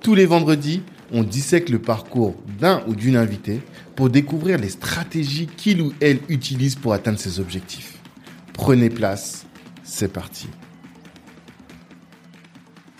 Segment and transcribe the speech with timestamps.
[0.00, 3.60] Tous les vendredis, on dissèque le parcours d'un ou d'une invitée
[3.96, 7.98] pour découvrir les stratégies qu'il ou elle utilise pour atteindre ses objectifs.
[8.52, 9.46] Prenez place,
[9.82, 10.48] c'est parti.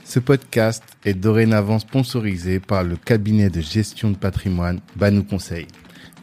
[0.05, 5.66] Ce podcast est dorénavant sponsorisé par le cabinet de gestion de patrimoine Banou Conseil.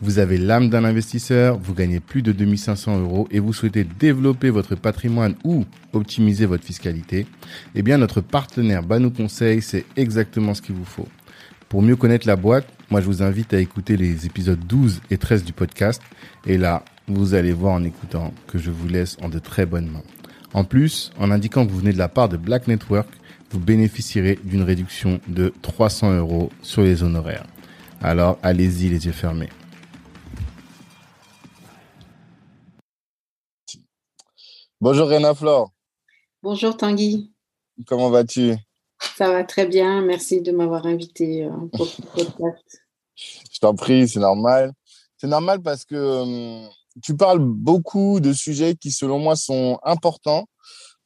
[0.05, 4.51] Vous avez l'âme d'un investisseur, vous gagnez plus de 2500 euros et vous souhaitez développer
[4.51, 7.25] votre patrimoine ou optimiser votre fiscalité,
[7.73, 11.07] eh bien notre partenaire Banou Conseil, c'est exactement ce qu'il vous faut.
[11.69, 15.17] Pour mieux connaître la boîte, moi je vous invite à écouter les épisodes 12 et
[15.17, 16.03] 13 du podcast.
[16.45, 19.89] Et là, vous allez voir en écoutant que je vous laisse en de très bonnes
[19.89, 20.03] mains.
[20.53, 23.09] En plus, en indiquant que vous venez de la part de Black Network,
[23.49, 27.47] vous bénéficierez d'une réduction de 300 euros sur les honoraires.
[28.03, 29.49] Alors allez-y les yeux fermés.
[34.81, 35.71] Bonjour Réna Flore.
[36.43, 37.31] Bonjour Tanguy.
[37.87, 38.55] Comment vas-tu?
[39.15, 40.01] Ça va très bien.
[40.01, 42.83] Merci de m'avoir invité euh, pour ce podcast.
[43.15, 44.73] Je t'en prie, c'est normal.
[45.17, 46.69] C'est normal parce que hum,
[47.01, 50.45] tu parles beaucoup de sujets qui, selon moi, sont importants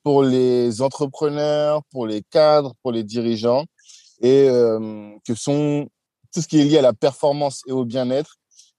[0.02, 3.66] pour les entrepreneurs, pour les cadres, pour les dirigeants,
[4.20, 5.88] et hum, que sont
[6.34, 8.38] tout ce qui est lié à la performance et au bien-être.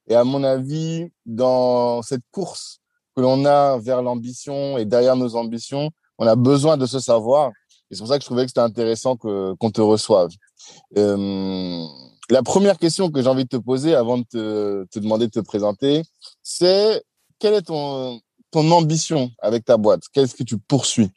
[0.09, 2.80] Et à mon avis, dans cette course
[3.21, 7.51] que l'on a vers l'ambition et derrière nos ambitions, on a besoin de ce savoir
[7.91, 10.31] et c'est pour ça que je trouvais que c'était intéressant que, qu'on te reçoive.
[10.97, 11.85] Euh,
[12.31, 14.25] la première question que j'ai envie de te poser avant de
[14.91, 16.03] te, demander de te présenter,
[16.43, 17.03] c'est
[17.41, 18.21] quelle est ton,
[18.53, 20.03] ton ambition avec ta boîte?
[20.13, 21.11] Qu'est-ce que tu poursuis?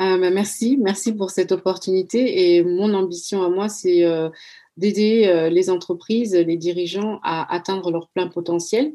[0.00, 2.54] Euh, bah, Merci, merci pour cette opportunité.
[2.54, 4.30] Et mon ambition à moi, c'est euh,
[4.76, 8.92] d'aider euh, les entreprises, les dirigeants à atteindre leur plein potentiel.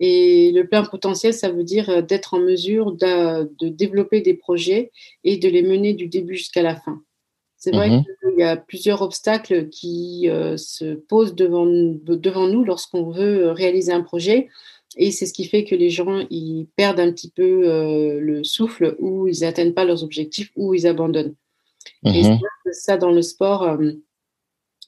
[0.00, 4.34] Et le plein potentiel, ça veut dire euh, d'être en mesure de, de, développer des
[4.34, 4.90] projets
[5.24, 7.02] et de les mener du début jusqu'à la fin.
[7.60, 12.64] C'est vrai mmh qu'il y a plusieurs obstacles qui euh, se posent devant, devant nous
[12.64, 14.48] lorsqu'on veut réaliser un projet.
[14.96, 18.42] Et c'est ce qui fait que les gens ils perdent un petit peu euh, le
[18.44, 21.34] souffle ou ils n'atteignent pas leurs objectifs ou ils abandonnent.
[22.02, 23.92] Mmh et ça, dans le sport, euh,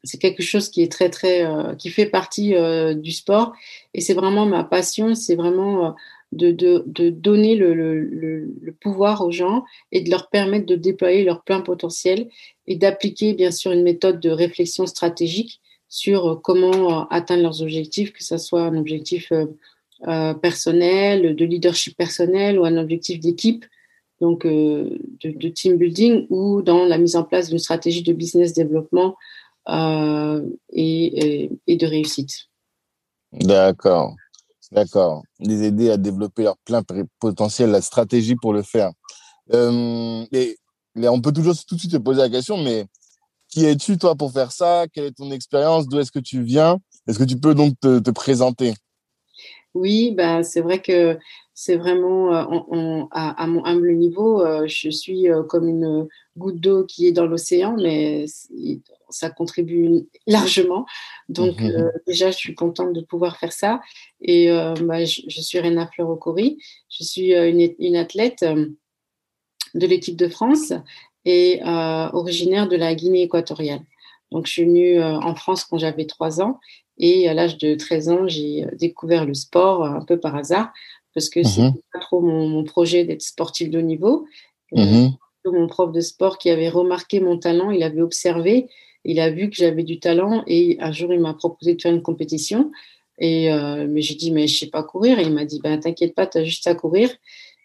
[0.05, 3.53] c'est quelque chose qui est très très euh, qui fait partie euh, du sport.
[3.95, 5.91] Et c'est vraiment ma passion c'est vraiment euh,
[6.33, 10.77] de, de, de, donner le, le, le, pouvoir aux gens et de leur permettre de
[10.77, 12.31] déployer leur plein potentiel
[12.67, 18.25] et d'appliquer bien sûr une méthode de réflexion stratégique sur comment atteindre leurs objectifs que
[18.25, 19.31] ce soit un objectif
[20.41, 23.67] personnel de leadership personnel ou un objectif d'équipe
[24.23, 28.55] donc de, de, team building ou dans la mise en place d'une stratégie de business
[28.55, 29.17] développement
[29.69, 32.33] euh, et, et, de réussite.
[33.33, 34.15] D'accord,
[34.71, 35.23] d'accord.
[35.39, 36.83] Les aider à développer leur plein
[37.21, 38.91] potentiel, la stratégie pour le faire.
[39.53, 40.57] Euh, et,
[40.97, 42.87] on peut toujours tout de suite se poser la question, mais
[43.49, 44.87] qui es-tu toi pour faire ça?
[44.93, 45.87] Quelle est ton expérience?
[45.87, 46.79] D'où est-ce que tu viens?
[47.07, 48.75] Est-ce que tu peux donc te, te présenter?
[49.75, 51.19] Oui, ben, c'est vrai que
[51.55, 56.61] c'est vraiment euh, à, à, mon humble niveau, euh, je suis euh, comme une goutte
[56.61, 58.25] d'eau qui est dans l'océan, mais
[59.13, 60.87] ça contribue largement.
[61.29, 63.81] Donc mmh déjà, je suis contente de pouvoir faire ça.
[64.21, 64.49] Et
[64.83, 66.59] bah, je, suis Réna Fleurocori,
[66.91, 68.45] je suis une, une, athlète
[69.75, 70.73] de l'équipe de France
[71.25, 73.83] et originaire de la Guinée équatoriale.
[74.31, 76.59] Donc je suis venue en France quand j'avais 3 ans
[76.99, 80.73] et à l'âge de 13 ans, j'ai découvert le sport un peu par hasard
[81.15, 84.27] parce que c'est mmh pas trop mon, projet d'être sportif de haut niveau.
[84.73, 85.09] Mmh
[85.45, 88.69] mon prof de sport qui avait remarqué mon talent, il avait observé,
[89.05, 91.93] il a vu que j'avais du talent et un jour il m'a proposé de faire
[91.93, 92.71] une compétition.
[93.19, 95.79] Et euh, mais j'ai dit mais je sais pas courir et il m'a dit ben
[95.79, 97.11] t'inquiète pas, tu as juste à courir.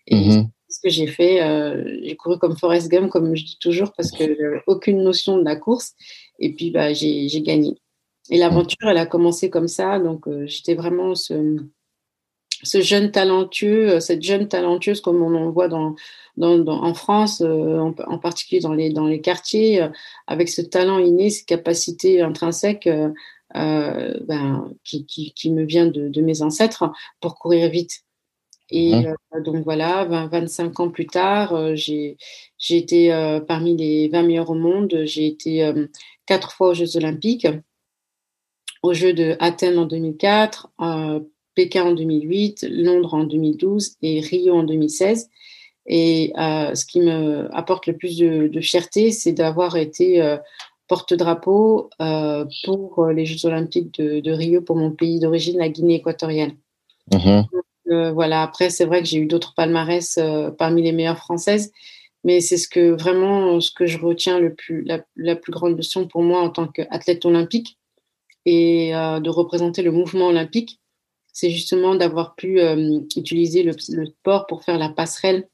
[0.08, 3.58] Et mmh ce que j'ai fait, euh, j'ai couru comme Forrest Gump comme je dis
[3.58, 5.94] toujours parce que j'avais aucune notion de la course
[6.40, 7.78] et puis bah j'ai gagné.
[8.30, 11.58] Et l'aventure elle a commencé comme ça donc euh, j'étais vraiment ce
[12.64, 15.96] ce jeune talentueux, euh, cette jeune talentueuse comme on en voit dans,
[16.38, 19.90] dans, en France, euh, en, particulier dans les, dans les quartiers, euh,
[20.28, 22.90] avec ce talent inné, ces capacités intrinsèques
[23.54, 28.04] ben, qui, qui, qui, me vient de, de, mes ancêtres pour courir vite.
[28.70, 29.44] Et mmh.
[29.46, 32.18] donc voilà, 20, 25 ans plus tard, j'ai
[32.70, 35.04] été parmi les 20 meilleurs au monde.
[35.06, 35.72] J'ai été
[36.26, 37.48] quatre fois aux Jeux Olympiques,
[38.84, 40.70] aux Jeux de Athènes en 2004,
[41.58, 45.28] Pékin en 2008, Londres en 2012 et Rio en 2016.
[45.88, 50.38] Et euh, ce qui me apporte le plus de, fierté, c'est d'avoir été euh,
[50.88, 56.52] porte-drapeau euh, pour les Jeux Olympiques de, Rio pour mon pays d'origine, la Guinée équatoriale.
[57.12, 58.12] Mm-hmm.
[58.12, 58.44] voilà.
[58.44, 60.20] Après, c'est vrai que j'ai eu d'autres palmarès
[60.60, 61.72] parmi les meilleures françaises,
[62.24, 66.06] mais c'est ce que vraiment ce que je retiens le plus, la, plus grande leçon
[66.06, 67.80] pour moi en tant qu'athlète olympique
[68.46, 70.80] et de représenter le mouvement olympique,
[71.38, 72.60] c'est justement d'avoir pu
[73.16, 75.48] utiliser le, sport pour faire la passerelle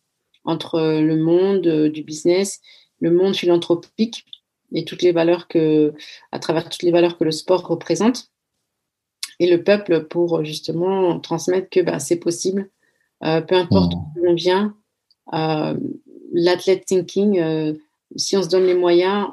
[0.45, 2.61] entre le monde euh, du business,
[3.01, 4.23] le monde philanthropique
[4.71, 5.93] et toutes les valeurs que,
[6.31, 8.29] à travers toutes les valeurs que le sport représente,
[9.41, 12.69] et le peuple pour justement transmettre que bah, c'est possible,
[13.25, 13.97] euh, peu importe mmh.
[13.97, 14.77] où on vient,
[15.33, 15.77] euh,
[16.31, 17.75] l'athlète thinking,
[18.15, 19.31] si on se donne les moyens,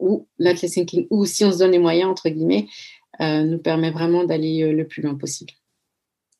[0.00, 2.68] ou l'athlète thinking, ou si on se donne les moyens, entre guillemets,
[3.20, 5.52] nous permet vraiment d'aller le plus loin possible.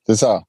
[0.07, 0.43] C'est ça.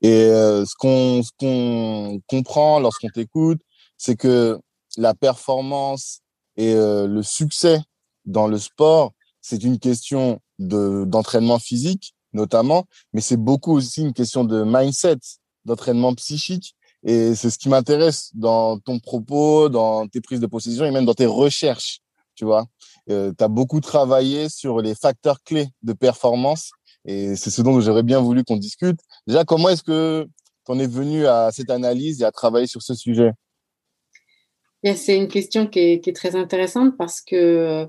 [0.00, 3.60] Et euh, ce qu'on comprend lorsqu'on t'écoute,
[3.96, 4.58] c'est que
[4.96, 6.20] la performance
[6.56, 7.80] et euh, le succès
[8.24, 14.44] dans le sport, c'est une question d'entraînement physique notamment, mais c'est beaucoup aussi une question
[14.44, 15.18] de mindset,
[15.64, 16.74] d'entraînement psychique.
[17.04, 21.04] Et c'est ce qui m'intéresse dans ton propos, dans tes prises de possession et même
[21.04, 22.00] dans tes recherches.
[22.34, 22.66] Tu vois,
[23.10, 26.70] euh, tu as beaucoup travaillé sur les facteurs clés de performance
[27.04, 28.98] et c'est ce dont j'aurais bien voulu qu'on discute.
[29.26, 30.26] Déjà, comment est-ce que
[30.66, 33.32] tu en es venu à cette analyse et à travailler sur ce sujet?
[34.96, 37.86] C'est une question qui est, très intéressante parce que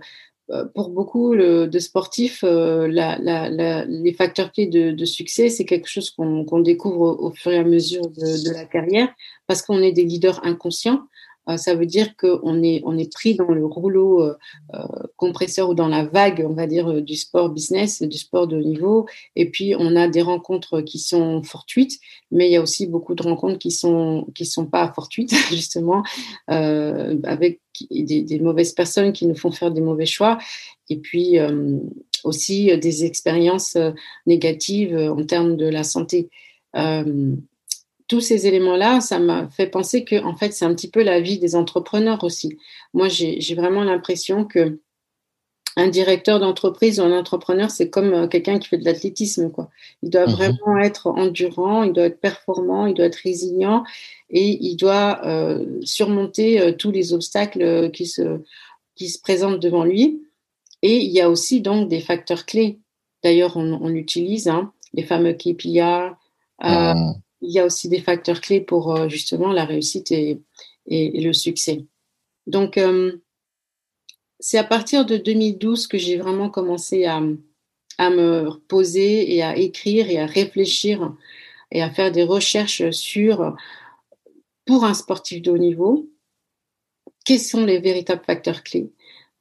[0.51, 6.59] euh, pour beaucoup de sportifs, euh, les facteurs clés de, succès, c'est quelque chose qu'on
[6.59, 9.09] découvre au, fur et à mesure de, de la carrière
[9.47, 11.07] parce qu'on est des leaders inconscients.
[11.49, 14.37] Euh, ça veut dire qu'on est, pris dans le rouleau euh,
[14.73, 14.83] euh,
[15.17, 18.63] compresseur ou dans la vague, on va dire, du sport business, du sport de haut
[18.63, 19.05] niveau.
[19.35, 21.99] Et puis, on a des rencontres qui sont fortuites,
[22.31, 23.73] mais il y a aussi beaucoup de rencontres qui
[24.35, 26.03] qui sont pas fortuites, justement,
[26.47, 27.59] avec
[27.89, 30.37] des, mauvaises personnes qui nous font faire des mauvais choix.
[30.89, 31.37] Et puis,
[32.23, 33.77] aussi des expériences
[34.25, 36.29] négatives en termes de la santé
[38.07, 41.21] tous ces éléments-là, ça m'a fait penser que, en fait, c'est un petit peu la
[41.21, 42.57] vie des entrepreneurs aussi.
[42.93, 44.79] Moi, j'ai vraiment l'impression que
[45.75, 49.49] un directeur d'entreprise ou un entrepreneur, c'est comme euh, quelqu'un qui fait de l'athlétisme.
[49.51, 49.69] Quoi.
[50.03, 50.33] Il doit mhm.
[50.33, 53.83] vraiment être endurant, il doit être performant, il doit être résilient
[54.29, 58.41] et il doit euh, surmonter euh, tous les obstacles qui se,
[58.95, 60.21] qui se présentent devant lui.
[60.81, 62.79] Et il y a aussi donc des facteurs clés.
[63.23, 65.79] D'ailleurs, on, on l'utilise, hein, les fameux KPI,
[67.43, 70.41] il y a aussi des facteurs clés pour euh, justement la réussite et,
[70.87, 71.85] le succès.
[72.47, 73.21] Donc, euh,
[74.39, 77.21] c'est à partir de 2012 que j'ai vraiment commencé à,
[77.99, 81.13] me poser et à écrire et à réfléchir
[81.71, 83.55] et à faire des recherches sur,
[84.65, 86.09] pour un sportif de haut niveau,
[87.23, 88.91] quels sont les véritables facteurs clés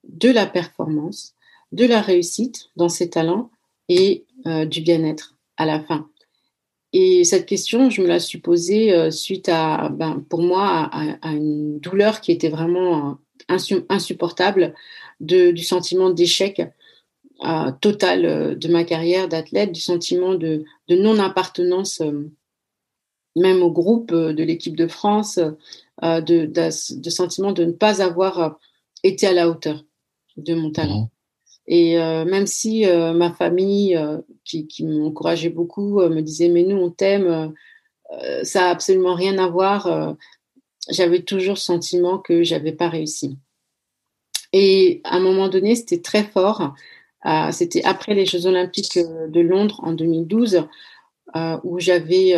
[0.04, 1.34] de la performance,
[1.72, 3.50] de la réussite dans ses talents
[3.88, 6.08] et euh, du bien-être à la fin.
[6.92, 11.30] Et cette question, je me la suis posée euh, suite à, ben, pour moi, à,
[11.32, 13.18] une douleur qui était vraiment
[13.50, 14.74] euh, insupportable
[15.20, 16.60] du sentiment d'échec
[17.44, 22.02] euh, total de ma carrière d'athlète, du sentiment de, non-appartenance
[23.34, 25.38] même au groupe de l'équipe de France,
[26.02, 26.70] de,
[27.08, 28.58] sentiment de ne pas avoir
[29.02, 29.82] été à la hauteur
[30.36, 31.08] de mon talent.
[31.66, 36.76] Et euh, même si euh, ma famille, euh, qui, m'encourageait beaucoup, me disait mais nous
[36.76, 37.54] on t'aime,
[38.42, 40.16] ça a absolument rien à voir.
[40.90, 43.38] j'avais toujours le sentiment que j'avais pas réussi.
[44.52, 46.74] Et à un moment donné, c'était très fort.
[47.52, 50.66] c'était après les Jeux Olympiques de Londres en 2012,
[51.64, 52.32] où j'avais,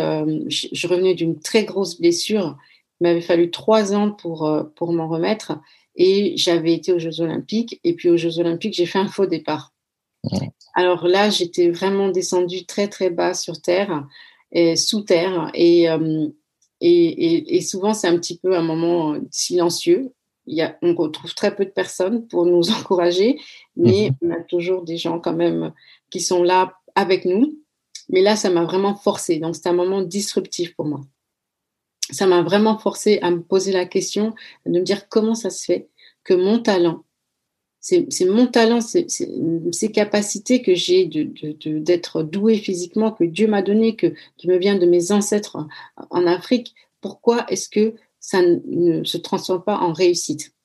[0.47, 2.55] je revenais d'une très grosse blessure.
[3.01, 5.59] Il m'avait fallu trois ans pour, pour m'en remettre.
[5.95, 7.79] Et j'avais été aux Jeux Olympiques.
[7.83, 9.73] Et puis aux Jeux Olympiques, j'ai fait un faux départ.
[10.73, 14.05] Alors là, j'étais vraiment descendue très, très bas sur terre,
[14.51, 15.51] et sous terre.
[15.55, 16.27] Euh,
[16.81, 20.11] et, et, et, souvent, c'est un petit peu un moment silencieux.
[20.47, 23.39] Il y a, on retrouve très peu de personnes pour nous encourager,
[23.75, 24.29] mais mhm.
[24.29, 25.73] on a toujours des gens quand même
[26.09, 27.57] qui sont là avec nous.
[28.09, 29.39] Mais là, ça m'a vraiment forcé.
[29.39, 31.01] Donc, c'est un moment disruptif pour moi
[32.11, 34.35] ça m'a vraiment forcé à me poser la question,
[34.65, 35.89] de me dire comment ça se fait
[36.23, 37.03] que mon talent,
[37.79, 43.61] c'est mon talent, c'est ces capacités que j'ai d'être de, doué physiquement, que Dieu m'a
[43.61, 45.67] donné, que, qui me vient de mes ancêtres
[46.09, 50.55] en, Afrique, pourquoi est-ce que ça ne se transforme pas en réussite?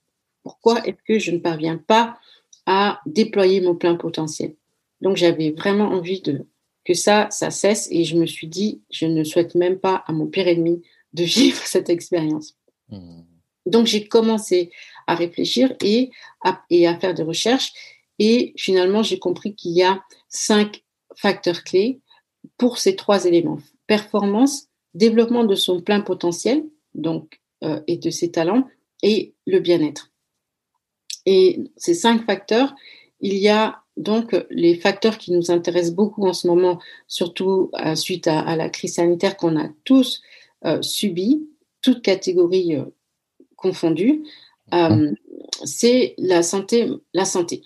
[0.43, 2.19] Pourquoi est-ce que je ne parviens pas
[2.65, 4.55] à déployer mon plein potentiel?
[5.03, 6.47] Donc j'avais vraiment envie de,
[6.87, 7.87] que ça, ça cesse.
[7.91, 10.81] Et je me suis dit, je ne souhaite même pas à mon pire ennemi
[11.13, 12.57] de vivre cette expérience.
[12.89, 13.23] Mmh.
[13.67, 14.71] Donc, j'ai commencé
[15.07, 16.11] à réfléchir et
[16.43, 17.73] à, et à faire des recherches.
[18.19, 20.85] Et finalement, j'ai compris qu'il y a cinq
[21.17, 22.01] facteurs clés
[22.57, 23.59] pour ces trois éléments.
[23.87, 26.65] Performance, développement de son plein potentiel,
[26.95, 28.67] donc, euh, et de ses talents,
[29.03, 30.11] et le bien-être.
[31.27, 32.75] Et ces cinq facteurs,
[33.21, 37.95] il y a donc les facteurs qui nous intéressent beaucoup en ce moment, surtout euh,
[37.95, 40.23] suite à, la crise sanitaire qu'on a tous
[40.65, 41.49] euh, subi,
[41.83, 42.85] toutes catégories euh,
[43.57, 44.23] confondues,
[44.73, 45.13] mmh.
[45.65, 47.63] c'est la santé, la santé.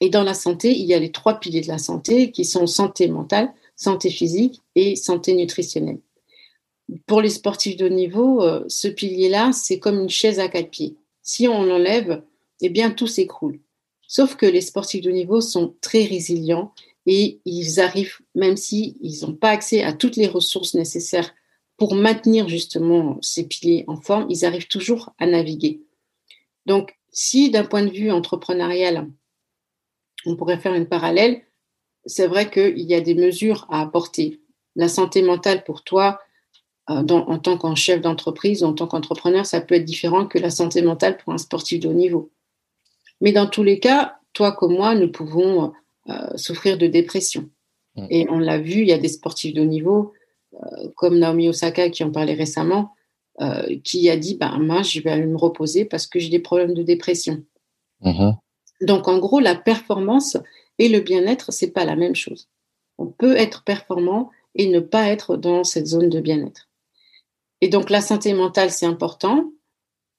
[0.00, 2.66] Et dans la santé, il y a les trois piliers de la santé qui sont
[2.66, 6.00] santé mentale, santé physique et santé nutritionnelle.
[7.06, 10.96] Pour les sportifs de haut niveau, ce pilier-là, c'est comme une chaise à quatre pieds.
[11.22, 12.22] Si on l'enlève,
[12.60, 13.60] eh bien, tout s'écroule.
[14.06, 16.72] Sauf que les sportifs de niveau sont très résilients
[17.06, 21.32] et ils arrivent, même s'ils n'ont pas accès à toutes les ressources nécessaires
[21.80, 25.80] pour maintenir justement ces piliers en forme, ils arrivent toujours à naviguer.
[26.66, 29.08] Donc, si d'un point de vue entrepreneurial,
[30.26, 31.40] on pourrait faire une parallèle,
[32.04, 34.42] c'est vrai qu'il y a des mesures à apporter.
[34.76, 36.20] La santé mentale pour toi,
[36.90, 40.38] euh, en tant qu'en chef d'entreprise ou en tant qu'entrepreneur, ça peut être différent que
[40.38, 42.30] la santé mentale pour un sportif de haut niveau.
[43.22, 45.72] Mais dans tous les cas, toi comme moi, nous pouvons
[46.10, 47.48] euh, souffrir de dépression.
[47.96, 48.06] Mm.
[48.10, 50.12] Et on l'a vu, il y a des sportifs de haut niveau,
[50.96, 52.94] comme Naomi Osaka qui en parlait récemment,
[53.40, 56.40] euh, qui a dit bah, Moi, je vais aller me reposer parce que j'ai des
[56.40, 57.42] problèmes de dépression.
[58.02, 58.36] Mm-hmm.
[58.82, 60.36] Donc, en gros, la performance
[60.78, 62.48] et le bien-être, c'est pas la même chose.
[62.98, 66.68] On peut être performant et ne pas être dans cette zone de bien-être.
[67.62, 69.52] Et donc, la santé mentale, c'est important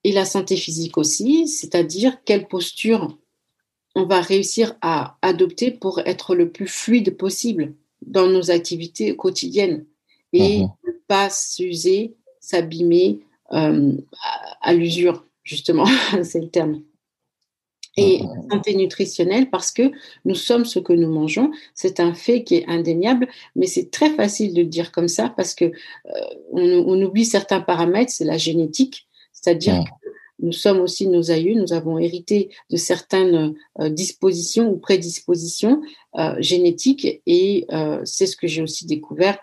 [0.04, 3.18] et la santé physique aussi, c'est-à-dire quelle posture
[3.94, 9.86] on va réussir à adopter pour être le plus fluide possible dans nos activités quotidiennes
[10.34, 10.70] et mhm.
[10.88, 13.20] ne pas s'user, s'abîmer
[13.54, 13.94] euh,
[14.62, 15.86] à, l'usure, justement,
[16.24, 16.82] c'est le terme.
[17.98, 18.50] Et mhm.
[18.50, 19.92] santé nutritionnelle parce que
[20.24, 21.52] nous sommes ce que nous mangeons.
[21.76, 25.30] C'est un fait qui est indéniable, mais c'est très facile de le dire comme ça
[25.36, 25.72] parce que euh,
[26.54, 29.08] on, oublie certains paramètres, c'est la génétique.
[29.34, 30.10] C'est-à-dire que
[30.42, 35.82] nous sommes aussi nos aïeux, nous avons hérité de certaines euh, dispositions ou prédispositions
[36.18, 39.38] euh, génétiques et euh, c'est ce que j'ai aussi découvert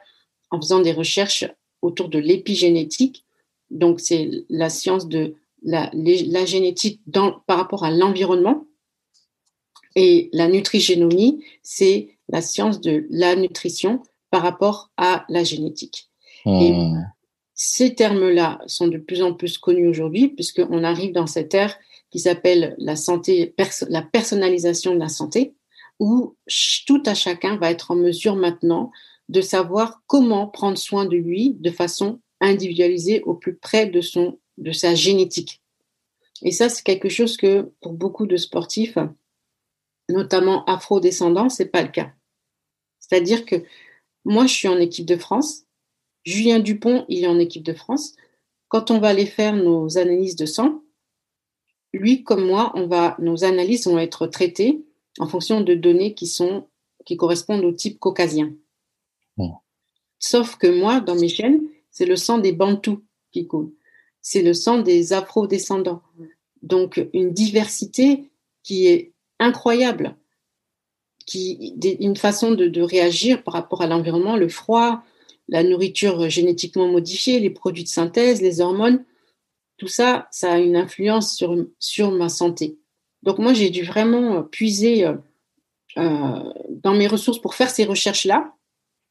[0.51, 1.47] en faisant des recherches
[1.83, 3.25] autour de l'épigénétique.
[3.71, 8.65] Donc c'est la science de la, la génétique dans, par rapport à l'environnement
[9.95, 16.09] et la nutrigénomie, c'est la science de la nutrition par rapport à la génétique.
[16.47, 17.13] Et mmh.
[17.61, 21.77] Ces termes-là sont de plus en plus connus aujourd'hui puisqu'on arrive dans cette ère
[22.11, 23.53] qui s'appelle la santé,
[23.89, 25.55] la personnalisation de la santé,
[25.99, 26.37] où
[26.87, 28.93] tout à chacun va être en mesure maintenant
[29.29, 34.95] de savoir comment prendre soin de lui de façon individualisée au plus près de sa
[34.95, 35.63] génétique.
[36.43, 38.97] Et ça, c'est quelque chose que pour beaucoup de sportifs,
[40.09, 42.13] notamment afro-descendants, c'est pas le cas.
[43.01, 43.57] C'est-à-dire que
[44.25, 45.65] moi, je suis en équipe de France,
[46.25, 48.15] Julien Dupont, il est en équipe de France.
[48.69, 50.83] Quand on va aller faire nos analyses de sang,
[51.93, 52.73] lui comme moi,
[53.19, 54.85] nos analyses vont être traitées
[55.19, 58.53] en fonction de données qui correspondent au type caucasien.
[60.19, 61.61] Sauf que moi, dans mes chaînes,
[61.91, 63.73] c'est le sang des Bantous qui coule.
[64.21, 66.03] C'est le sang des afro-descendants.
[66.63, 68.31] Donc, une diversité
[68.63, 70.17] qui est incroyable,
[71.27, 75.03] qui, une façon de, réagir par rapport à l'environnement, le froid,
[75.49, 79.05] la nourriture génétiquement modifiée, les produits de synthèse, les hormones,
[79.77, 82.79] tout ça, ça a une influence sur, sur ma santé.
[83.23, 85.07] Donc moi, j'ai dû vraiment puiser
[85.97, 88.53] euh, dans mes ressources pour faire ces recherches-là,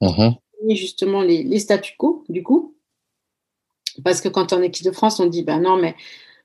[0.01, 0.35] uh-huh.
[0.69, 2.75] Justement les, les statu quo, du coup.
[4.03, 5.95] Parce que quand on est équipe de France, on dit, ben non, mais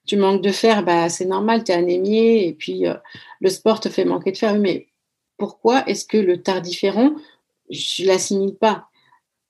[0.07, 2.95] tu manques de fer, bah, c'est normal, tu es anémié, et puis euh,
[3.40, 4.59] le sport te fait manquer de fer.
[4.59, 4.88] Mais
[5.37, 7.14] pourquoi est-ce que le tardiféron,
[7.71, 8.87] je ne l'assimile pas?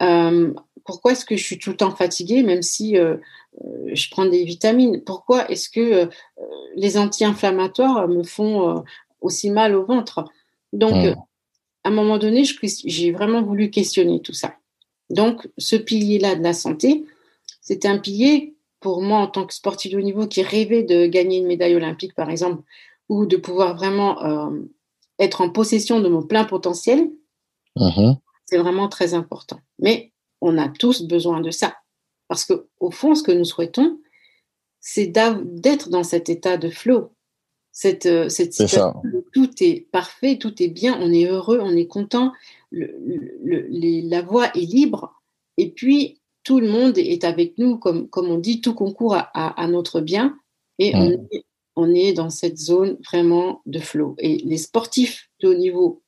[0.03, 0.53] Euh,
[0.85, 3.17] pourquoi est-ce que je suis tout le temps fatiguée, même si euh,
[3.93, 5.03] je prends des vitamines?
[5.05, 6.09] Pourquoi est-ce que
[6.75, 8.83] les anti-inflammatoires me font
[9.21, 10.25] aussi mal au ventre?
[10.73, 11.15] Donc, hmm.
[11.85, 12.45] À un moment donné,
[12.85, 14.55] j'ai vraiment voulu questionner tout ça.
[15.11, 17.05] Donc, ce pilier-là de la santé,
[17.61, 21.07] c'était un pilier pour moi en tant que sportif de haut niveau qui rêvait de
[21.07, 22.63] gagner une médaille olympique, par exemple,
[23.09, 24.51] ou de pouvoir vraiment
[25.19, 27.11] être en possession de mon plein potentiel.
[27.77, 28.17] Uh-huh.
[28.47, 29.61] C'est vraiment très important.
[29.79, 31.77] Mais on a tous besoin de ça.
[32.29, 34.01] Parce qu'au fond, ce que nous souhaitons,
[34.81, 37.13] c'est d'être dans cet état de flow.
[37.73, 39.03] Cette, euh, cette situation
[39.33, 42.33] tout est parfait, tout est bien, on est heureux, on est content,
[42.71, 45.15] la voie est libre,
[45.57, 49.69] et puis tout le monde est avec nous, comme, comme on dit, tout concourt à,
[49.69, 50.39] notre bien,
[50.79, 51.45] et on, est,
[51.77, 54.17] on, est, dans cette zone vraiment de flow.
[54.19, 56.03] Et les sportifs de haut niveau,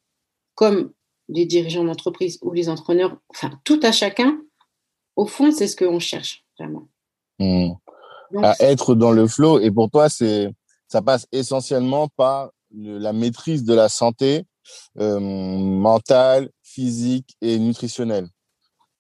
[0.55, 0.93] comme
[1.29, 4.41] les dirigeants d'entreprise ou les entrepreneurs, enfin tout à chacun,
[5.17, 6.89] au fond, c'est ce qu'on cherche vraiment.
[7.39, 7.73] Mm.
[8.43, 10.51] à être dans le flow, et pour toi, c'est
[10.95, 14.45] ça passe essentiellement par la maîtrise de la santé
[15.01, 18.29] euh, mentale, physique et nutritionnelle.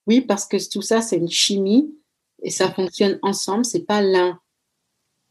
[0.08, 1.94] Oui, parce que tout ça, c'est une chimie
[2.42, 3.64] et ça fonctionne ensemble.
[3.64, 4.40] C'est pas l'un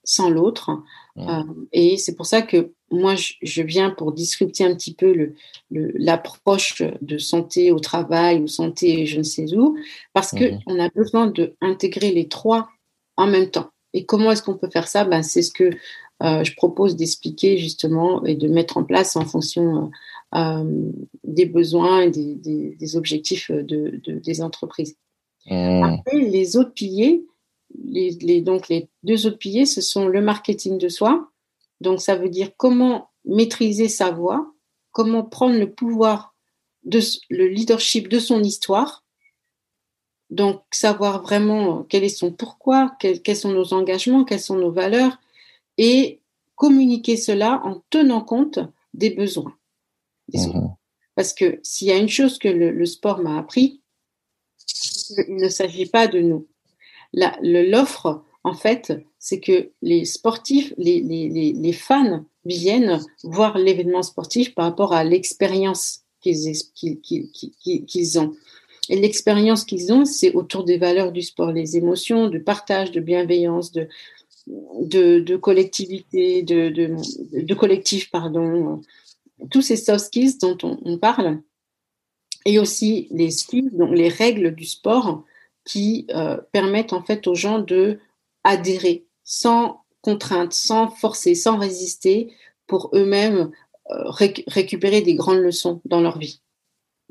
[0.05, 0.71] sans l'autre.
[1.17, 1.43] Euh,
[1.73, 5.33] et c'est pour ça que moi, je, viens pour discuter un petit peu
[5.69, 9.77] l'approche le, de santé au travail ou santé je ne sais où,
[10.13, 10.79] parce qu'on mhm.
[10.79, 12.69] a besoin d'intégrer les trois
[13.17, 13.69] en même temps.
[13.93, 15.05] Et comment est-ce qu'on peut faire ça?
[15.05, 15.69] Ben, C'est ce que
[16.23, 19.91] je propose d'expliquer justement et de mettre en place en fonction
[20.35, 20.91] euh, euh,
[21.23, 24.95] des besoins et des, objectifs de, des entreprises.
[25.47, 25.83] Mmh.
[25.83, 27.25] Après, les autres piliers,
[27.85, 31.29] les, donc les deux autres piliers, ce sont le marketing de soi.
[31.81, 34.53] Donc, ça veut dire comment maîtriser sa voix,
[34.91, 36.35] comment prendre le pouvoir,
[36.83, 36.99] de,
[37.29, 39.03] le leadership de son histoire.
[40.29, 45.17] Donc, savoir vraiment quel est son pourquoi, quels sont nos engagements, quelles sont nos valeurs,
[45.77, 46.21] et
[46.55, 48.59] communiquer cela en tenant compte
[48.93, 49.53] des besoins.
[50.33, 50.69] Mhm.
[51.15, 53.81] Parce que s'il y a une chose que le, sport m'a appris,
[55.27, 56.47] il ne s'agit pas de nous.
[57.13, 64.55] L'offre, en fait, c'est que les sportifs, les, les, les, fans viennent voir l'événement sportif
[64.55, 68.35] par rapport à l'expérience qu'ils ont.
[68.89, 72.99] Et l'expérience qu'ils ont, c'est autour des valeurs du sport, les émotions, de partage, de
[72.99, 73.87] bienveillance, de,
[74.47, 78.81] de, collectivité, de, de, collectif, pardon,
[79.51, 81.41] tous ces soft skills dont on, parle,
[82.45, 85.23] et aussi les skills, donc les règles du sport
[85.65, 87.99] qui euh, permettent en fait aux gens de
[88.43, 92.33] adhérer sans contrainte, sans forcer, sans résister,
[92.67, 93.51] pour eux-mêmes
[93.91, 94.09] euh,
[94.47, 96.41] récupérer des grandes leçons dans leur vie.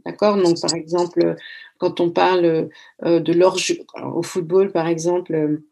[0.04, 0.36] D'accord?
[0.36, 1.36] Donc, par exemple,
[1.78, 2.70] quand on parle
[3.04, 3.78] euh, de l'hors-jeu,
[4.14, 5.62] au football, par exemple,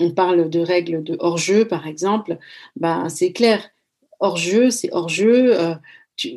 [0.00, 2.38] on parle de règles de hors-jeu, par exemple,
[2.76, 3.68] ben, c'est clair.
[4.18, 5.58] Hors-jeu, c'est hors-jeu.
[5.58, 5.74] Euh,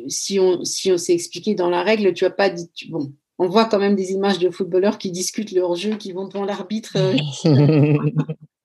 [0.08, 2.68] si on, si on s'est expliqué dans la règle, tu as pas dit.
[2.88, 6.28] bon, on voit quand même des images de footballeurs qui discutent le hors-jeu, qui vont
[6.28, 7.16] devant l'arbitre euh,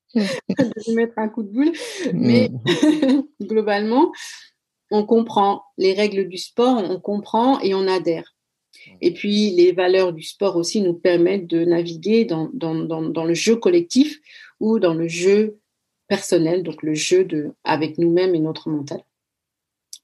[0.15, 1.71] de mettre un coup de boule.
[2.13, 2.49] Mais
[3.41, 4.11] globalement,
[4.91, 8.35] on comprend les règles du sport, on comprend et on adhère.
[9.01, 13.33] Et puis, les valeurs du sport aussi nous permettent de naviguer dans, dans, dans le
[13.33, 14.19] jeu collectif
[14.59, 15.59] ou dans le jeu
[16.07, 19.03] personnel, donc le jeu de, avec nous-mêmes et notre mental.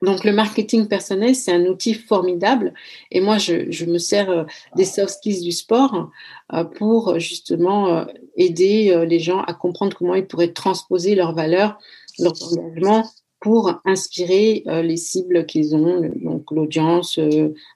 [0.02, 2.74] Donc le marketing personnel, c'est un outil formidable
[3.12, 4.44] et moi, je, me sers euh,
[4.76, 6.12] des soft skills du sport
[6.54, 11.78] euh, pour justement euh, aider les gens à comprendre comment ils pourraient transposer leurs valeurs,
[12.20, 13.06] leurs engagements
[13.40, 17.20] pour inspirer les cibles qu'ils ont, donc l'audience,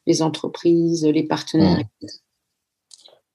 [0.08, 1.84] les entreprises, les partenaires.
[2.02, 2.08] Mmh.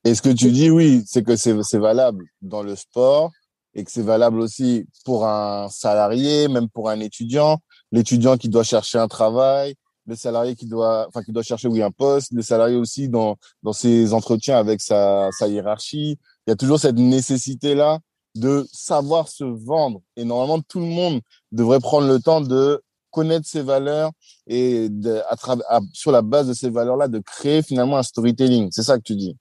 [0.05, 3.31] Et ce que tu dis, oui, c'est que c'est valable dans le sport
[3.75, 7.59] et que c'est valable aussi pour un salarié, même pour un étudiant.
[7.91, 9.75] L'étudiant qui doit chercher un travail,
[10.07, 13.37] le salarié qui doit, enfin, qui doit chercher oui un poste, le salarié aussi dans
[13.63, 16.19] dans ses entretiens avec sa, sa hiérarchie.
[16.47, 17.99] Il y a toujours cette nécessité là
[18.35, 20.01] de savoir se vendre.
[20.17, 21.21] Et normalement, tout le monde
[21.53, 24.11] devrait prendre le temps de connaître ses valeurs
[24.49, 28.69] et de, à, sur la base de ces valeurs-là, de créer finalement un storytelling.
[28.73, 29.37] C'est ça que tu dis?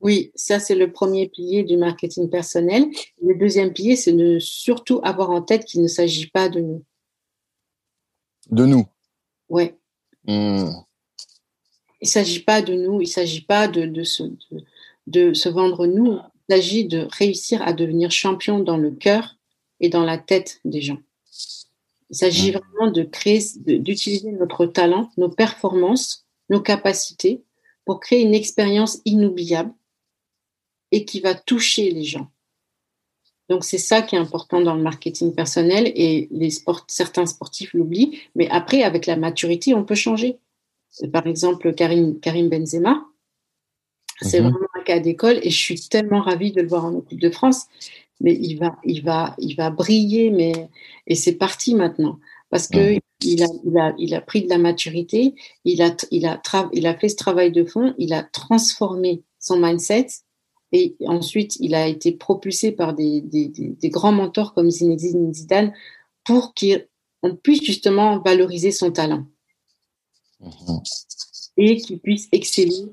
[0.00, 2.86] Oui, ça c'est le premier pilier du marketing personnel.
[3.22, 6.84] Le deuxième pilier, c'est de surtout avoir en tête qu'il ne s'agit pas de nous.
[8.50, 8.86] De nous
[9.48, 9.72] Oui.
[10.24, 10.70] Hmm.
[12.00, 14.22] Il ne s'agit pas de nous, il ne s'agit pas de, de, se,
[15.08, 16.18] de, se vendre nous.
[16.48, 19.36] Il s'agit de réussir à devenir champion dans le cœur
[19.80, 20.98] et dans la tête des gens.
[22.10, 22.58] Il s'agit hmm.
[22.58, 27.42] vraiment de créer, d'utiliser notre talent, nos performances, nos capacités
[27.84, 29.72] pour créer une expérience inoubliable
[30.92, 32.30] et qui va toucher les gens.
[33.48, 36.50] Donc c'est ça qui est important dans le marketing personnel et les
[36.86, 38.20] certains sportifs l'oublient.
[38.34, 40.38] Mais après, avec la maturité, on peut changer.
[41.12, 43.04] Par exemple, Karim, Karim Benzema,
[44.20, 44.50] c'est mhm.
[44.50, 47.30] vraiment un cas d'école et je suis tellement ravie de le voir en équipe de
[47.30, 47.66] France.
[48.20, 50.68] Mais il va, il va, il va briller, mais
[51.06, 52.18] et c'est parti maintenant
[52.50, 56.26] parce que il, a, il, a, il a pris de la maturité, il a, il
[56.26, 56.40] a,
[56.72, 60.06] il a fait ce travail de fond, il a transformé son mindset
[60.72, 65.72] et ensuite, il a été propulsé par des, des, des, grands mentors comme Zinedine Zidane
[66.24, 66.86] pour qu'il
[67.22, 69.26] on puisse justement valoriser son talent
[70.40, 70.80] mhm.
[71.56, 72.86] et qu'il puisse exceller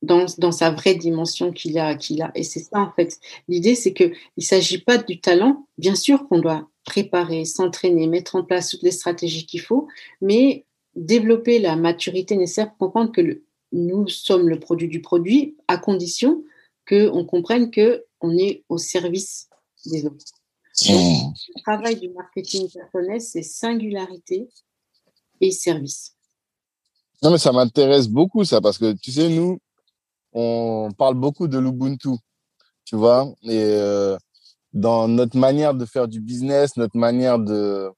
[0.00, 2.30] dans, dans, sa vraie dimension qu'il a, qu'il a.
[2.34, 3.18] Et c'est ça, en fait.
[3.48, 5.66] L'idée, c'est qu'il ne s'agit pas du talent.
[5.78, 9.86] Bien sûr qu'on doit préparer, s'entraîner, mettre en place toutes les stratégies qu'il faut,
[10.20, 10.64] mais
[10.96, 15.78] développer la maturité nécessaire pour comprendre que le, nous sommes le produit du produit à
[15.78, 16.44] condition
[16.88, 19.48] qu'on comprenne qu'on est au service
[19.86, 20.24] des autres.
[20.88, 21.32] Mmh.
[21.54, 24.48] le travail du marketing personnel, c'est singularité
[25.40, 26.14] et service.
[27.22, 29.58] Non, mais ça m'intéresse beaucoup, ça, parce que tu sais, nous,
[30.32, 32.16] on parle beaucoup de l'Ubuntu,
[32.84, 34.16] tu vois, et euh,
[34.72, 37.90] dans notre manière de faire du business, notre manière de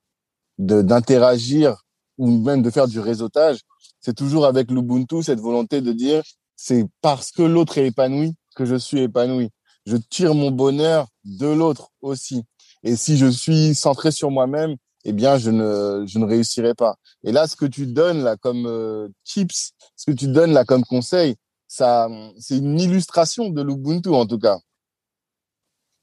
[0.57, 1.83] d'interagir
[2.17, 3.63] ou même de faire du réseautage,
[4.01, 6.23] c'est toujours avec l'Ubuntu cette volonté de dire
[6.55, 9.51] c'est parce que l'autre est épanoui que je suis épanoui.
[9.87, 12.45] Je tire mon bonheur de l'autre aussi.
[12.83, 16.97] Et si je suis centré sur moi-même, eh bien, je ne, je ne réussirai pas.
[17.25, 20.65] Et là, ce que tu donnes là comme euh, tips, ce que tu donnes là
[20.65, 21.37] comme conseil,
[21.67, 24.61] ça, c'est une illustration de l'Ubuntu en tout cas.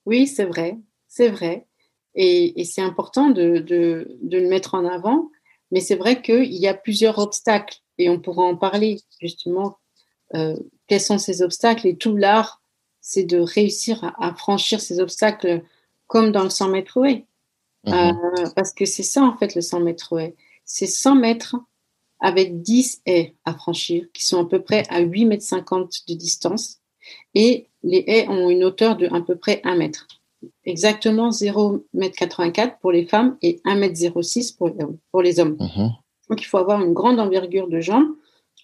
[0.06, 1.68] Oui, c'est vrai, c'est vrai.
[2.14, 5.30] Et, c'est important de, de, de, le mettre en avant.
[5.72, 9.78] Mais c'est vrai qu'il y a plusieurs obstacles et on pourra en parler justement.
[10.36, 10.56] Euh,
[10.88, 12.62] quels sont ces obstacles Et tout l'art,
[13.02, 15.64] c'est de réussir à, à, franchir ces obstacles
[16.08, 17.26] comme dans le 100 mètres haies.
[17.86, 17.94] Mhm.
[17.94, 20.36] Euh, parce que c'est ça en fait le 100 mètres haies.
[20.66, 21.56] C'est 100 mètres
[22.20, 26.14] avec 10 haies à franchir qui sont à peu près à 8 mètres 50 de
[26.14, 26.78] distance
[27.34, 30.08] et les haies ont une hauteur de à peu près 1 mètre.
[30.66, 34.72] Exactement 0 mètre 84 pour les femmes et 1 mètre 06 pour,
[35.12, 35.58] pour les hommes.
[35.60, 35.92] Mhm.
[36.30, 38.16] Donc il faut avoir une grande envergure de jambes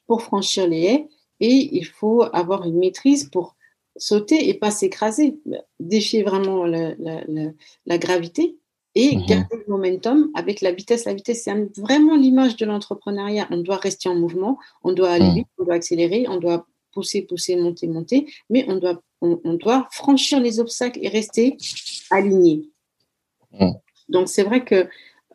[0.06, 1.08] pour franchir les haies
[1.40, 3.56] et il faut avoir une maîtrise pour
[3.98, 5.40] sauter et pas s'écraser,
[5.80, 7.24] défier vraiment la, la,
[7.86, 8.58] la, gravité
[8.96, 9.26] et mhm.
[9.26, 11.06] garder le momentum avec la vitesse.
[11.06, 13.48] La vitesse, c'est vraiment l'image de l'entrepreneuriat.
[13.52, 15.36] On doit rester en mouvement, on doit aller mhm.
[15.36, 19.88] vite, on doit accélérer, on doit pousser, pousser, monter, monter, mais on doit, on, doit
[19.92, 21.58] franchir les obstacles et rester
[22.10, 22.70] aligné.
[23.60, 23.74] Mhm.
[24.10, 24.88] Donc, c'est vrai que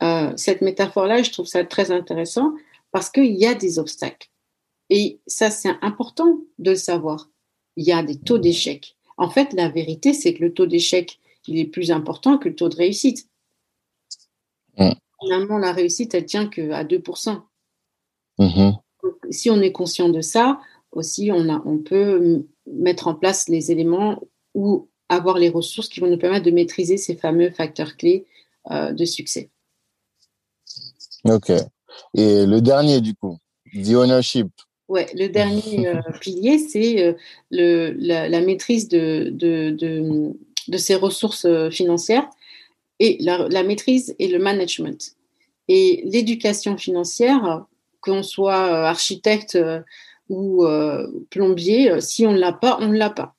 [0.03, 2.53] euh, cette métaphore-là, je trouve ça très intéressant
[2.91, 4.29] parce qu'il y a des obstacles.
[4.95, 7.31] Et ça, c'est important de le savoir
[7.77, 8.95] il y a des taux d'échec.
[9.17, 12.55] En fait, la vérité, c'est que le taux d'échec, il est plus important que le
[12.55, 13.27] taux de réussite.
[14.77, 14.91] Mm.
[15.23, 17.41] Finalement, la réussite, elle tient qu'à 2%.
[18.39, 18.79] Mm-hmm.
[19.31, 23.73] si on est conscient de ça, aussi, on, a, on peut mettre en place les
[23.73, 28.27] éléments ou avoir les ressources qui vont nous permettre de maîtriser ces fameux facteurs clés
[28.71, 29.49] euh, de succès.
[31.25, 31.51] Ok.
[32.13, 33.39] Et le dernier, du coup,
[33.73, 34.49] the ownership.
[34.89, 37.13] Ouais, le dernier euh, pilier, c'est euh,
[37.51, 40.33] le, la, maîtrise de, de, de,
[40.69, 42.29] de, ses ressources euh, financières
[42.99, 45.17] et la, la, maîtrise et le management.
[45.69, 47.65] Et l'éducation financière,
[48.01, 49.57] qu'on soit architecte
[50.29, 50.67] ou
[51.31, 53.37] plombier, si on ne l'a pas, on ne l'a pas.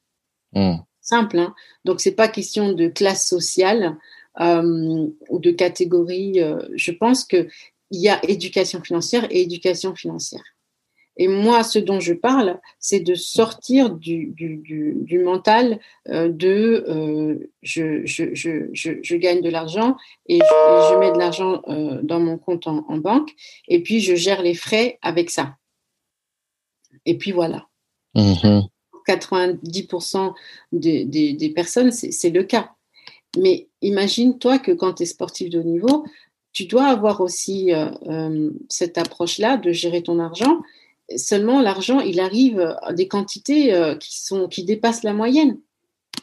[0.53, 0.77] Hmm.
[1.01, 1.39] Simple.
[1.39, 1.53] Hein
[1.83, 3.97] Donc, ce n'est pas question de classe sociale
[4.39, 6.39] ou de catégorie.
[6.75, 7.49] je pense qu'il
[7.91, 10.52] y a éducation financière et éducation financière.
[11.17, 16.29] Et moi, ce dont je parle, c'est de sortir du, du, du, du mental euh,
[16.29, 19.95] de euh, je, je, je, je, gagne de l'argent
[20.27, 23.29] et, je, mets de l'argent euh, dans mon compte en, en, banque
[23.67, 25.55] et puis je gère les frais avec ça.
[27.05, 27.67] Et puis voilà.
[28.15, 30.33] 90% mm-hmm.
[30.71, 32.71] des, des, des personnes, c'est le cas.
[33.37, 36.05] Mais imagine-toi que quand tu es sportif de haut niveau,
[36.53, 37.71] tu dois avoir aussi
[38.69, 40.61] cette approche-là de gérer ton argent
[41.17, 45.59] Seulement, l'argent, il arrive à des quantités euh, qui, sont, qui dépassent la moyenne.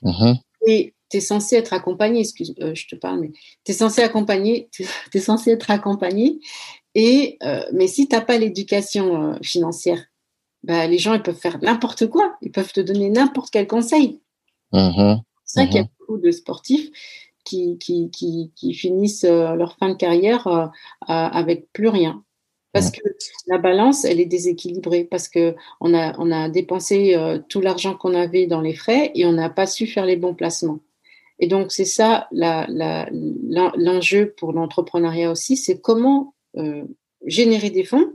[0.03, 0.39] Mhm.
[0.67, 3.33] Et tu es censé être accompagné, excuse, euh, je te parle, mais
[3.65, 4.71] tu es censé accompagner,
[5.13, 6.39] es censé être accompagné.
[6.95, 10.03] Et, euh, mais si tu n'as pas l'éducation financière,
[10.63, 14.21] bah, les gens ils peuvent faire n'importe quoi, ils peuvent te donner n'importe quel conseil.
[14.73, 15.21] Mhm.
[15.45, 15.89] C'est ça qu'il y a mhm.
[15.99, 16.91] beaucoup de sportifs
[17.45, 20.73] qui, qui, qui, qui finissent leur fin de carrière
[21.07, 22.25] avec plus rien.
[22.73, 23.01] Parce que
[23.49, 27.97] la balance, elle est déséquilibrée parce que on a, on a dépensé euh, tout l'argent
[27.97, 30.79] qu'on avait dans les frais et on n'a pas su faire les bons placements.
[31.41, 36.85] Et donc, c'est ça l'enjeu pour l'entrepreneuriat aussi, c'est comment euh,
[37.27, 38.13] générer des fonds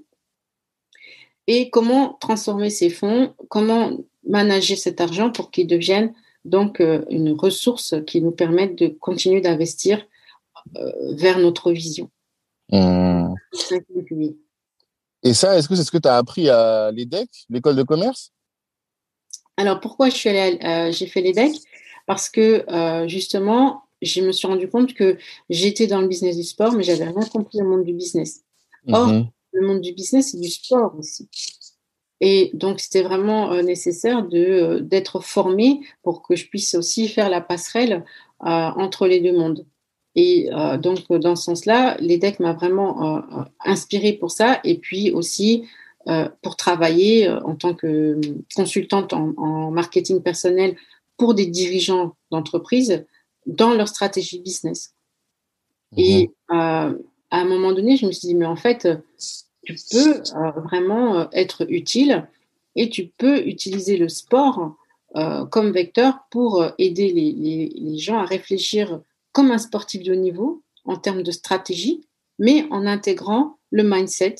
[1.48, 3.92] et comment transformer ces fonds, comment
[4.26, 6.14] manager cet argent pour qu'il devienne
[6.46, 10.08] donc euh, une ressource qui nous permette de continuer d'investir
[11.12, 12.10] vers notre vision.
[12.72, 13.36] Mmh.
[15.26, 18.32] Et ça, est-ce que c'est ce que tu as appris à l'EDEC, l'école de commerce?
[19.58, 21.56] Alors, pourquoi je suis allée, euh, j'ai fait l'EDEC
[22.06, 25.18] Parce que euh, justement, je me suis rendu compte que
[25.50, 28.42] j'étais dans le business du sport, mais j'avais rien compris au monde du business.
[28.88, 29.28] Or, mhm.
[29.52, 31.28] le monde du business, c'est du sport aussi.
[32.22, 37.08] Et donc, c'était vraiment euh, nécessaire de, euh, d'être formé pour que je puisse aussi
[37.08, 38.06] faire la passerelle
[38.44, 39.66] euh, entre les deux mondes.
[40.16, 40.50] Et
[40.80, 44.62] donc, dans ce sens-là, l'EDEC m'a vraiment inspiré pour ça.
[44.64, 45.68] Et puis aussi,
[46.42, 48.22] pour travailler en tant que
[48.56, 50.78] consultante en, en, marketing personnel
[51.18, 53.06] pour des dirigeants d'entreprise
[53.46, 54.94] dans leur stratégie business.
[55.98, 56.58] Et mhm.
[56.58, 56.94] à
[57.32, 58.88] un moment donné, je me suis dit, mais en fait,
[59.66, 62.28] tu peux euh, vraiment euh, être utile
[62.76, 64.76] et tu peux utiliser le sport
[65.16, 69.02] euh, comme vecteur pour aider les, gens à réfléchir
[69.36, 72.08] comme un sportif de haut niveau en termes de stratégie,
[72.40, 74.36] mais en intégrant le mindset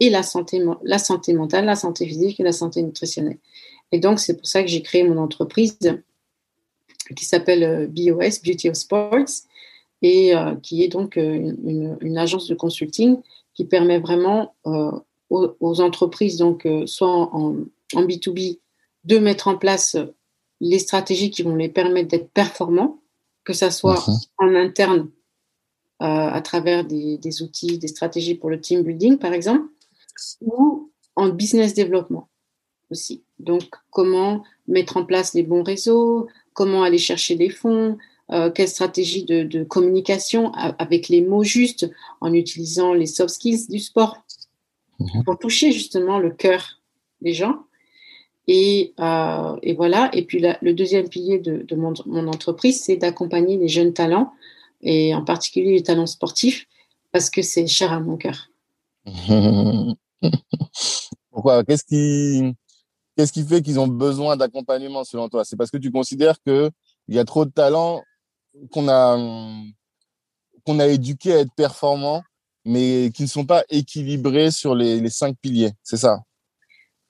[0.00, 3.38] et la santé, la santé mentale, la santé physique et la santé nutritionnelle.
[3.92, 5.78] Et donc, c'est pour ça que j'ai créé mon entreprise
[7.14, 9.44] qui s'appelle BOS, Beauty of Sports,
[10.02, 13.18] et qui est donc une, agence de consulting
[13.54, 14.90] qui permet vraiment euh,
[15.30, 17.54] aux, entreprises, donc euh, soit en,
[17.94, 18.58] B2B,
[19.04, 19.96] de mettre en place
[20.60, 23.01] les stratégies qui vont les permettre d'être performants,
[23.44, 24.04] que ce soit
[24.38, 25.10] en interne
[26.02, 29.68] euh, à travers des, des, outils, des stratégies pour le team building, par exemple,
[30.40, 32.28] ou en business développement
[32.90, 33.24] aussi.
[33.38, 37.98] Donc, comment mettre en place les bons réseaux, comment aller chercher des fonds,
[38.30, 43.78] euh, quelle stratégie de, communication avec les mots justes, en utilisant les soft skills du
[43.78, 44.16] sport
[44.98, 45.24] mhm.
[45.24, 46.80] pour toucher justement le cœur
[47.20, 47.64] des gens.
[48.48, 50.10] Et, euh, voilà.
[50.12, 51.94] Et puis le deuxième pilier de, mon,
[52.28, 54.32] entreprise, c'est d'accompagner les jeunes talents
[54.80, 56.66] et en particulier les talents sportifs
[57.12, 58.48] parce que c'est cher à mon cœur.
[61.30, 61.64] Pourquoi?
[61.64, 62.54] Qu'est-ce qui,
[63.16, 65.44] qu'est-ce qui fait qu'ils ont besoin d'accompagnement selon toi?
[65.44, 66.70] C'est parce que tu considères qu'il
[67.08, 68.02] y a trop de talents
[68.70, 69.16] qu'on a,
[70.64, 72.22] qu'on a éduqués à être performants,
[72.64, 75.72] mais qui ne sont pas équilibrés sur les, cinq piliers.
[75.82, 76.22] C'est ça?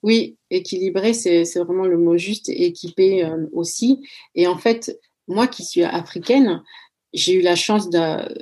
[0.03, 4.05] Oui, équilibré, c'est vraiment le mot juste, équipé euh, aussi.
[4.35, 6.63] Et en fait, moi qui suis africaine,
[7.13, 7.89] j'ai eu la chance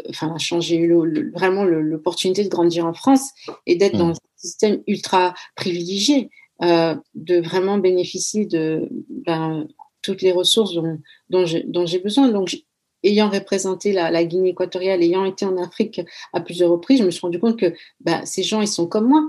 [0.08, 0.94] enfin la chance, j'ai eu
[1.34, 3.30] vraiment l'opportunité de grandir en France
[3.66, 4.10] et d'être dans mmh.
[4.10, 6.30] un système ultra privilégié,
[6.62, 9.66] euh, de vraiment bénéficier de ben,
[10.02, 12.28] toutes les ressources dont, dont j'ai besoin.
[12.28, 12.56] Donc
[13.02, 16.00] ayant représenté la, Guinée équatoriale, ayant été en Afrique
[16.32, 19.08] à plusieurs reprises, je me suis rendu compte que bah, ces gens, ils sont comme
[19.08, 19.22] moi.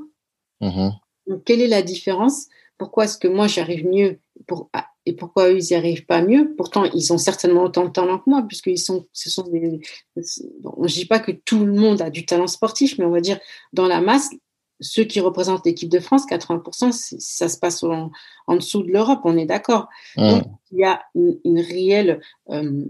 [0.62, 0.92] Mm-hmm.
[1.32, 2.48] Donc, quelle est la différence?
[2.78, 6.22] Pourquoi est-ce que moi, j'arrive mieux pour, ah, et pourquoi eux, ils n'y arrivent pas
[6.22, 6.54] mieux?
[6.58, 9.80] Pourtant, ils ont certainement autant de talent que moi, puisqu'ils sont, ce sont des...
[10.60, 13.12] Bon, je ne dis pas que tout le monde a du talent sportif, mais on
[13.12, 13.40] va dire,
[13.72, 14.30] dans la masse,
[14.82, 18.12] ceux qui représentent l'équipe de France, 80%, ça se passe en,
[18.50, 19.88] dessous de l'Europe, on est d'accord.
[20.18, 20.30] Mm.
[20.30, 22.20] Donc, il y a une, réelle...
[22.50, 22.84] Euh,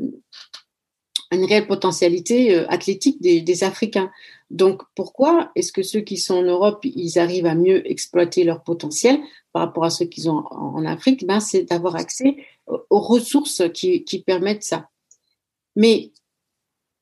[1.32, 4.12] une réelle potentialité euh, athlétique des, Africains.
[4.50, 8.64] Donc, pourquoi est-ce que ceux qui sont en Europe, ils arrivent à mieux exploiter leur
[8.64, 9.20] potentiel
[9.54, 11.26] par rapport à ceux qui sont en, Afrique?
[11.26, 14.90] Ben, C'est d'avoir accès aux ressources qui, permettent ça.
[15.76, 16.12] Mais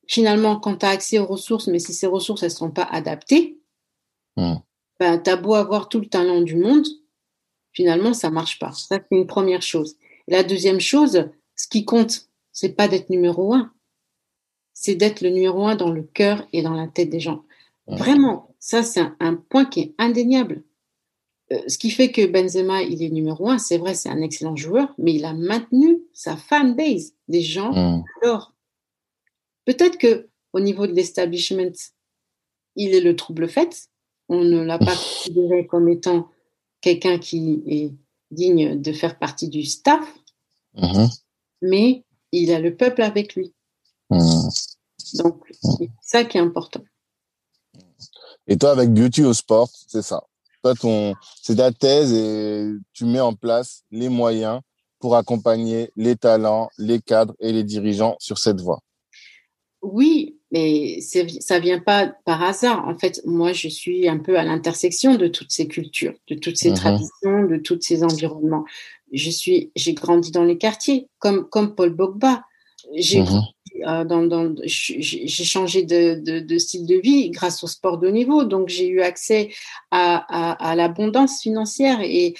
[0.07, 2.87] finalement, quand tu as accès aux ressources, mais si ces ressources, elles ne sont pas
[2.91, 3.57] adaptées,
[4.37, 4.55] hmm.
[4.99, 6.85] ben, tu as beau avoir tout le talent du monde,
[7.73, 8.71] finalement, ça ne marche pas.
[8.73, 9.95] Ça, c'est une première chose.
[10.27, 13.71] la deuxième chose, ce qui compte, c'est pas d'être numéro un
[14.81, 17.43] c'est d'être le numéro un dans le cœur et dans la tête des gens.
[17.87, 20.63] Vraiment, ça, c'est un, point qui est indéniable.
[21.51, 24.55] Euh, ce qui fait que Benzema, il est numéro un, c'est vrai, c'est un excellent
[24.55, 27.13] joueur, mais il a maintenu sa fan base.
[27.27, 28.03] Des gens.
[28.21, 28.53] Alors,
[29.65, 31.73] Peut-être que au niveau de l'establishment,
[32.75, 33.89] il est le trouble fait.
[34.29, 36.29] On ne l'a pas considéré comme étant
[36.79, 37.91] quelqu'un qui est
[38.31, 40.07] digne de faire partie du staff,
[40.75, 41.21] mm-hmm.
[41.63, 43.53] mais il a le peuple avec lui.
[44.09, 44.49] Mm.
[45.15, 46.81] Donc, c'est ça qui est important.
[48.47, 50.23] Et toi, avec Beauty au sport, c'est ça.
[50.63, 54.61] Toi, ton, c'est ta thèse et tu mets en place les moyens
[54.99, 58.81] pour accompagner les talents, les cadres et les dirigeants sur cette voie.
[59.81, 62.85] Oui, mais ça vient pas par hasard.
[62.87, 66.57] En fait, moi, je suis un peu à l'intersection de toutes ces cultures, de toutes
[66.57, 66.75] ces mhm.
[66.75, 68.65] traditions, de tous ces environnements.
[69.13, 72.43] Je suis, j'ai grandi dans les quartiers, comme comme Paul Bogba.
[72.95, 73.23] J'ai
[73.83, 78.43] dans, j'ai changé de, style de vie grâce au sport de haut niveau.
[78.43, 79.49] Donc, j'ai eu accès
[79.91, 82.35] à, l'abondance financière et,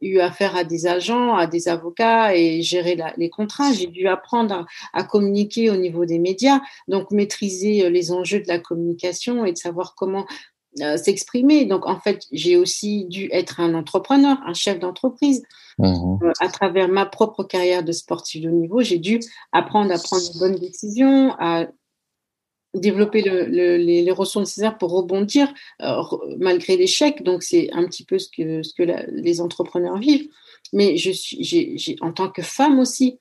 [0.00, 3.72] eu affaire à des agents, à des avocats et gérer les contrats.
[3.72, 8.48] J'ai dû apprendre à, communiquer au niveau des médias, donc maîtriser euh, les enjeux de
[8.48, 10.26] la communication et de savoir comment
[10.80, 11.64] euh, s'exprimer.
[11.64, 15.42] Donc, en fait, j'ai aussi dû être un entrepreneur, un chef d'entreprise.
[15.78, 16.18] Mmh.
[16.22, 19.18] Euh, à travers ma propre carrière de sportif de haut niveau, j'ai dû
[19.50, 21.66] apprendre à prendre de bonnes décisions, à
[22.74, 25.52] développer les, ressources nécessaires pour rebondir
[25.82, 26.02] euh,
[26.38, 27.24] malgré l'échec.
[27.24, 30.28] Donc, c'est un petit peu ce que, ce que les entrepreneurs vivent.
[30.72, 33.18] Mais je suis, j'ai, en tant que femme aussi,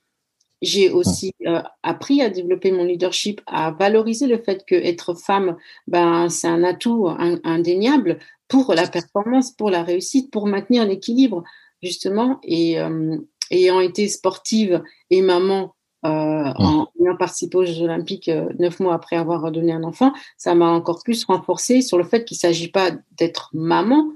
[0.62, 5.56] j'ai aussi euh, appris à développer mon leadership, à valoriser le fait qu'être femme,
[5.88, 7.08] ben, c'est un atout
[7.44, 11.44] indéniable pour la performance, pour la réussite, pour maintenir l'équilibre,
[11.82, 12.40] justement.
[12.44, 13.18] Et euh,
[13.52, 19.16] ayant été sportive et maman euh, en ayant participé aux Jeux Olympiques neuf mois après
[19.16, 22.72] avoir donné un enfant, ça m'a encore plus renforcé sur le fait qu'il ne s'agit
[22.72, 24.12] pas d'être maman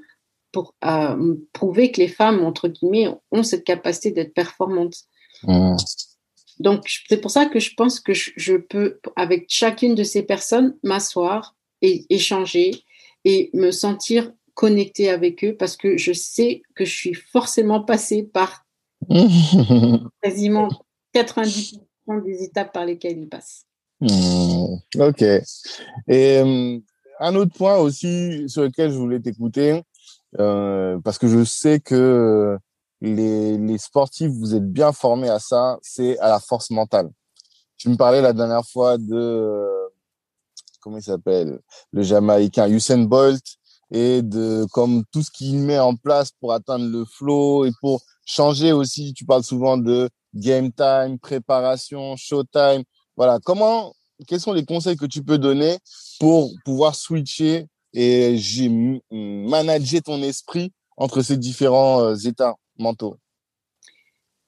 [0.51, 0.75] pour
[1.51, 4.97] prouver que les femmes, entre guillemets, ont cette capacité d'être performantes.
[5.43, 5.75] Mmh.
[6.63, 10.77] Donc, c'est pour ça que je pense que je, peux, avec chacune de ces personnes,
[10.81, 12.71] m'asseoir et échanger
[13.25, 18.23] et me sentir connectée avec eux parce que je sais que je suis forcément passée
[18.23, 18.65] par
[20.23, 20.69] quasiment
[21.13, 21.75] 90%
[22.23, 23.65] des étapes par lesquelles ils passent.
[23.99, 25.21] Hmm, ok.
[25.21, 26.79] Et euh,
[27.19, 29.83] un autre point aussi sur lequel je voulais t'écouter,
[30.39, 32.57] euh, parce que je sais que
[33.03, 37.11] les, les sportifs, vous êtes bien formés à ça, c'est à la force mentale.
[37.77, 39.67] Tu me parlais la dernière fois de,
[40.81, 41.59] comment il s'appelle,
[41.91, 43.43] le Jamaïcain Usain Bolt
[43.91, 48.01] et de comme tout ce qu'il met en place pour atteindre le flow et pour
[48.25, 49.13] changer aussi.
[49.13, 52.83] Tu parles souvent de game time, préparation, show time.
[53.17, 53.37] Voilà.
[53.43, 53.93] Comment,
[54.27, 55.77] quels sont les conseils que tu peux donner
[56.21, 58.39] pour pouvoir switcher et
[59.11, 62.55] manager ton esprit entre ces différents euh, états?
[62.77, 63.17] Mentaux.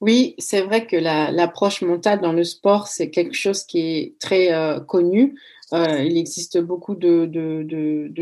[0.02, 4.54] Oui, c'est vrai que l'approche mentale dans le sport, c'est quelque chose qui est très
[4.54, 5.40] euh, connu.
[5.74, 7.26] Euh, il existe beaucoup de,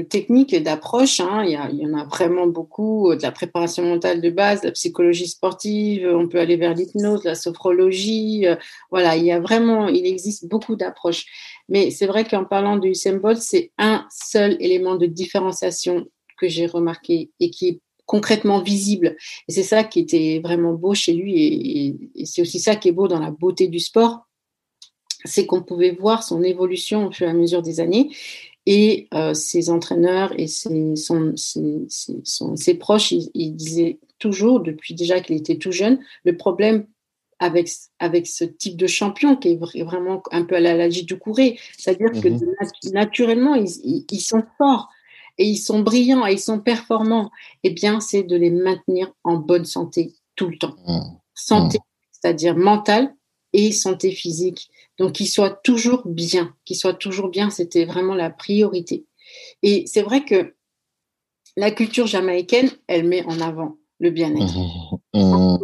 [0.04, 1.20] techniques et d'approches.
[1.20, 1.44] Hein.
[1.44, 3.12] Il, y en a vraiment beaucoup.
[3.12, 6.74] Euh, de la préparation mentale de base, de la psychologie sportive, on peut aller vers
[6.76, 8.46] l'hypnose, la sophrologie.
[8.92, 11.26] voilà, il y a vraiment, il existe beaucoup d'approches.
[11.70, 16.06] Mais c'est vrai qu'en parlant du symbole, c'est un seul élément de différenciation
[16.38, 19.16] que j'ai remarqué et qui est concrètement visible.
[19.48, 22.00] Et c'est ça qui était vraiment beau chez lui.
[22.16, 24.28] Et, c'est aussi ça qui est beau dans la beauté du sport.
[25.26, 28.10] C'est qu'on pouvait voir son évolution au fur et à mesure des années.
[28.66, 35.58] Et euh, ses entraîneurs et ses, ses, proches, ils, disaient toujours, depuis déjà qu'il était
[35.58, 36.86] tout jeune, le problème
[37.39, 37.68] avec,
[38.00, 41.60] avec ce type de champion qui est vraiment un peu à la, la du Couré,
[41.78, 42.39] c'est-à-dire que mmh
[42.94, 44.89] naturellement, ils, ils, sont forts
[45.38, 47.32] et ils sont brillants et ils sont performants,
[47.63, 50.76] eh bien, c'est de les maintenir en bonne santé tout le temps.
[50.88, 51.00] Mmh.
[51.34, 51.82] Santé, mmh.
[52.12, 53.15] c'est-à-dire mentale
[53.54, 54.69] et santé physique.
[55.00, 59.06] Donc, qu'ils soient toujours bien, qu'ils soient toujours bien, c'était vraiment la priorité.
[59.63, 60.56] Et c'est vrai que
[61.58, 64.54] la culture jamaïcaine, elle met en avant le bien-être.
[65.13, 65.58] Mmh.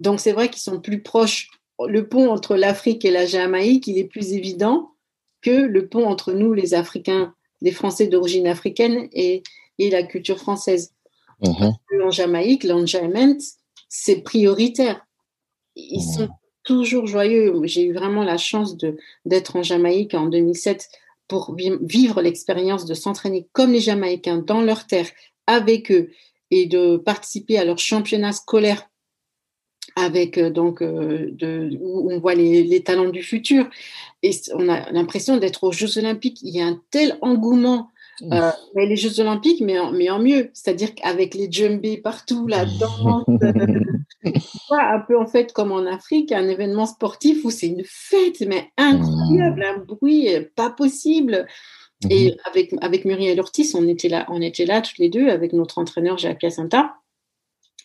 [0.00, 1.50] Donc, c'est vrai qu'ils sont plus proches.
[1.86, 4.92] Le pont entre l'Afrique et la Jamaïque, il est plus évident
[5.42, 9.42] que le pont entre nous, les Africains des Français d'origine africaine et,
[9.78, 10.92] et, la culture française.
[11.44, 11.74] Mhm.
[12.04, 13.38] En Jamaïque, l'enjoyment,
[13.88, 15.06] c'est prioritaire.
[15.74, 16.14] Ils mhm.
[16.14, 16.28] sont
[16.64, 17.54] toujours joyeux.
[17.64, 18.76] J'ai eu vraiment la chance
[19.24, 20.88] d'être en Jamaïque en 2007
[21.28, 25.08] pour vivre l'expérience de s'entraîner comme les Jamaïcains dans leur terre
[25.46, 26.10] avec eux
[26.50, 28.88] et de participer à leur championnat scolaire
[29.94, 33.68] avec euh, donc euh, de, où on voit les, les, talents du futur
[34.22, 36.40] et on a l'impression d'être aux Jeux Olympiques.
[36.42, 37.90] Il y a un tel engouement.
[38.32, 42.46] Euh, mais les Jeux Olympiques, mais en, mais en mieux, c'est-à-dire qu'avec les jumbés partout,
[42.46, 43.26] la danse,
[44.70, 48.70] un peu en fait comme en Afrique, un événement sportif où c'est une fête, mais
[48.78, 51.46] incroyable, un bruit pas possible.
[52.08, 55.52] Et avec, avec Muriel Ortiz, on était là, on était là toutes les deux avec
[55.52, 56.94] notre entraîneur Jacques Piacenta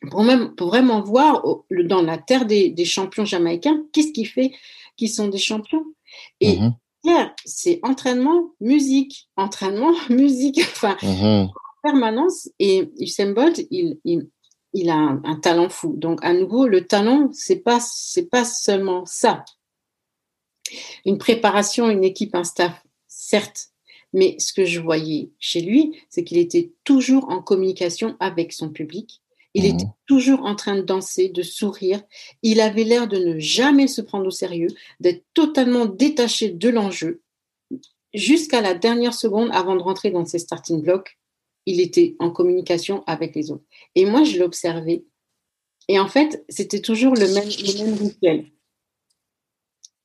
[0.09, 4.51] pour, même, pour vraiment voir dans la terre des, champions jamaïcains, qu'est-ce qui fait
[4.97, 5.85] qu'ils sont des champions.
[6.39, 6.73] Et mm
[7.45, 11.47] c'est entraînement, musique, entraînement, musique, enfin, mhm.
[11.47, 11.51] en
[11.83, 12.49] permanence.
[12.59, 13.99] Et Usain Bolt, il,
[14.73, 15.95] il, a un, talent fou.
[15.97, 19.43] Donc, à nouveau, le talent, c'est pas, c'est pas seulement ça.
[21.05, 23.69] Une préparation, une équipe, un staff, certes.
[24.13, 28.69] Mais ce que je voyais chez lui, c'est qu'il était toujours en communication avec son
[28.69, 29.21] public
[29.53, 29.93] il était mmh.
[30.07, 32.01] toujours en train de danser, de sourire.
[32.41, 37.21] Il avait l'air de ne jamais se prendre au sérieux, d'être totalement détaché de l'enjeu.
[38.13, 41.17] Jusqu'à la dernière seconde avant de rentrer dans ses starting blocks,
[41.65, 43.65] il était en communication avec les autres.
[43.95, 45.05] Et moi, je l'observais.
[45.87, 48.45] Et en fait, c'était toujours le même, le même rituel.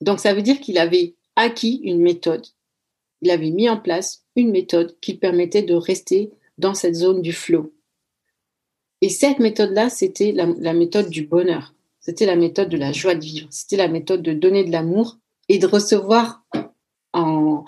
[0.00, 2.46] Donc, ça veut dire qu'il avait acquis une méthode
[3.22, 7.32] il avait mis en place une méthode qui permettait de rester dans cette zone du
[7.32, 7.72] flow.
[9.06, 11.72] Et cette méthode-là, c'était la, méthode du bonheur.
[12.00, 13.46] C'était la méthode de la joie de vivre.
[13.50, 15.16] C'était la méthode de donner de l'amour
[15.48, 16.44] et de recevoir
[17.12, 17.64] en,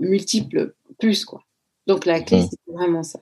[0.00, 1.44] multiples plus, quoi.
[1.86, 3.20] Donc la clé, c'est vraiment ça.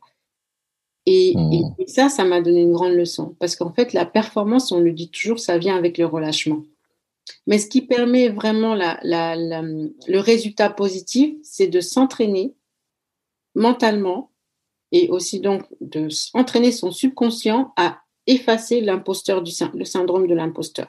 [1.05, 1.75] Et, mmh.
[1.81, 3.37] et, ça, ça m'a donné une grande leçon.
[3.39, 6.63] Parce qu'en fait, la performance, on le dit toujours, ça vient avec le relâchement.
[7.47, 12.55] Mais ce qui permet vraiment le résultat positif, c'est de s'entraîner
[13.55, 14.31] mentalement
[14.95, 20.87] et aussi donc de s'entraîner son subconscient à effacer l'imposteur du le syndrome de l'imposteur.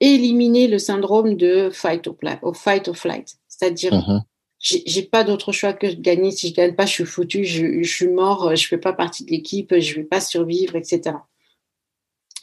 [0.00, 4.20] Éliminer le syndrome de fight or, fight or flight, c'est-à-dire uh-huh.
[4.58, 6.32] j'ai pas d'autre choix que de gagner.
[6.32, 9.24] Si je gagne pas, je suis foutu, je, je suis mort, je fais pas partie
[9.24, 11.16] de l'équipe, je vais pas survivre, etc.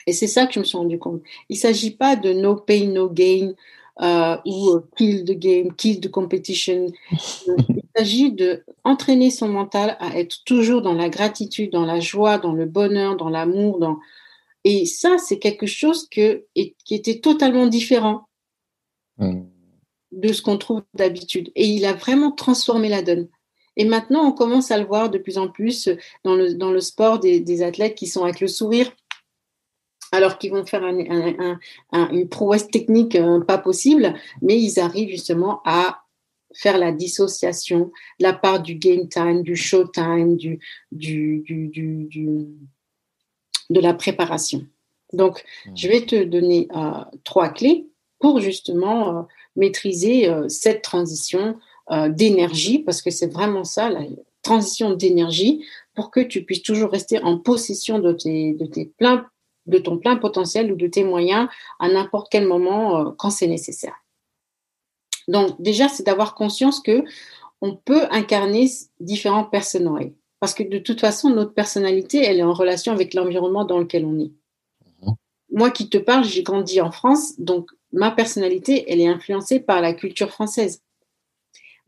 [0.08, 1.22] Et c'est ça que je me suis rendu compte.
[1.49, 3.53] Il ne s'agit pas de no pain, no gain
[4.01, 6.93] euh, ou euh, kill the game, kill the competition.
[7.96, 12.38] Il s'agit de entraîner son mental à être toujours dans la gratitude, dans la joie,
[12.38, 13.80] dans le bonheur, dans l'amour.
[13.80, 14.00] Dans...
[14.64, 18.28] Et ça, c'est quelque chose que, qui était totalement différent
[19.18, 21.52] de ce qu'on trouve d'habitude.
[21.56, 23.30] Et il a vraiment transformé la donne.
[23.78, 25.89] Et maintenant, on commence à le voir de plus en plus
[26.24, 28.91] dans le, dans le sport des, des athlètes qui sont avec le sourire
[30.12, 36.05] alors qu'ils vont faire une prouesse technique euh, pas possible, mais ils arrivent justement à
[36.56, 40.60] faire la dissociation, la part du game time, du show time, du,
[43.70, 44.66] de la préparation.
[45.14, 45.72] Donc, hmm.
[45.76, 47.88] je vais te donner euh, trois clés
[48.20, 49.22] pour justement euh,
[49.56, 51.58] maîtriser cette transition
[52.10, 54.01] d'énergie, parce que c'est vraiment ça, la
[54.41, 59.28] transition d'énergie, pour que tu puisses toujours rester en possession de tes, de tes pleins
[59.66, 61.47] de ton plein potentiel ou de tes moyens
[61.80, 63.95] à n'importe quel moment euh, quand c'est nécessaire.
[65.28, 67.04] Donc déjà, c'est d'avoir conscience que
[67.62, 68.70] on peut incarner
[69.00, 73.66] différents personnages parce que de toute façon, notre personnalité, elle est en relation avec l'environnement
[73.66, 74.32] dans lequel on est.
[75.02, 75.16] Mhm.
[75.50, 79.82] Moi qui te parle, j'ai grandi en France, donc ma personnalité, elle est influencée par
[79.82, 80.84] la culture française.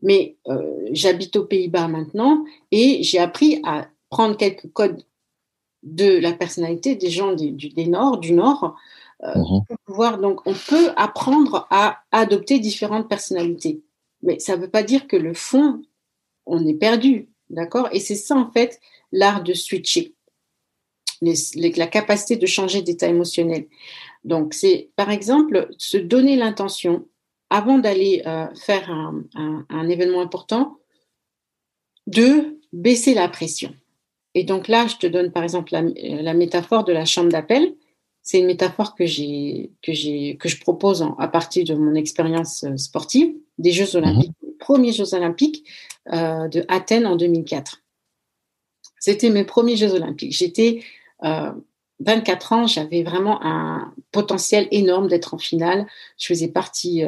[0.00, 5.02] Mais euh, j'habite aux Pays-Bas maintenant et j'ai appris à prendre quelques codes
[5.82, 8.76] de la personnalité des gens du, des Nord, du Nord,
[9.24, 9.64] euh, mhm.
[9.66, 13.82] pour pouvoir, donc, on peut apprendre à adopter différentes personnalités.
[14.22, 15.82] Mais ça ne veut pas dire que le fond,
[16.46, 17.88] on est perdu, d'accord?
[17.92, 18.80] Et c'est ça, en fait,
[19.12, 20.14] l'art de switcher,
[21.20, 23.66] la capacité de changer d'état émotionnel.
[24.24, 27.06] Donc, c'est, par exemple, se donner l'intention,
[27.50, 30.78] avant d'aller euh, faire un événement important,
[32.06, 33.74] de baisser la pression.
[34.34, 37.74] Et donc là, je te donne par exemple la, métaphore de la chambre d'appel.
[38.28, 42.62] C'est une métaphore que, j'ai, que, j'ai, que je propose à partir de mon expérience
[42.64, 44.04] euh, sportive des Jeux mhm.
[44.04, 45.66] olympiques, les premiers Jeux olympiques
[46.12, 47.80] euh, de Athènes en 2004.
[49.00, 50.36] C'était mes premiers Jeux olympiques.
[50.36, 50.82] J'étais
[51.22, 55.86] 24 euh, ans, j'avais vraiment un potentiel énorme d'être en finale.
[56.18, 57.04] Je faisais partie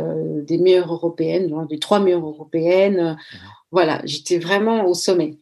[0.46, 3.18] des meilleures européennes, des trois meilleures européennes.
[3.34, 3.38] Mhm.
[3.72, 5.36] Voilà, j'étais vraiment au sommet.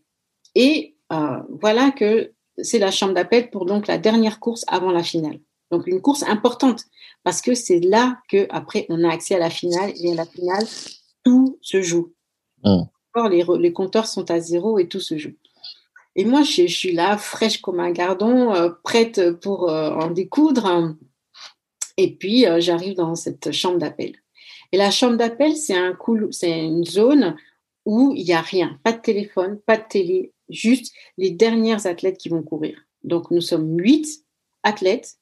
[0.56, 5.04] Et euh, voilà que c'est la chambre d'appel pour donc la dernière course avant la
[5.04, 5.38] finale.
[5.70, 6.84] Donc une course importante
[7.24, 10.24] parce que c'est là que après on a accès à la finale et à la
[10.24, 10.64] finale
[11.24, 12.12] tout se joue.
[12.64, 12.82] Mmh.
[13.30, 15.34] Les, les, compteurs sont à zéro et tout se joue.
[16.14, 20.94] Et moi je, suis là fraîche comme un gardon, euh, prête pour euh, en découdre.
[21.96, 24.14] Et puis j'arrive dans cette chambre d'appel.
[24.70, 25.96] Et la chambre d'appel c'est un
[26.30, 27.36] c'est une zone
[27.84, 32.18] où il n'y a rien, pas de téléphone, pas de télé, juste les dernières athlètes
[32.18, 32.78] qui vont courir.
[33.02, 34.06] Donc, nous sommes huit
[34.62, 35.17] athlètes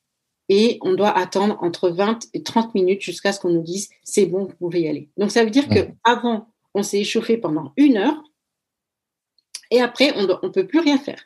[0.49, 4.27] et on doit attendre entre 20 et 30 minutes jusqu'à ce qu'on nous dise c'est
[4.27, 5.11] bon, vous pouvez y aller.
[5.17, 8.23] Donc, ça veut dire qu'avant, on s'est échauffé pendant une heure
[9.71, 11.21] et après, on ne peut plus rien faire.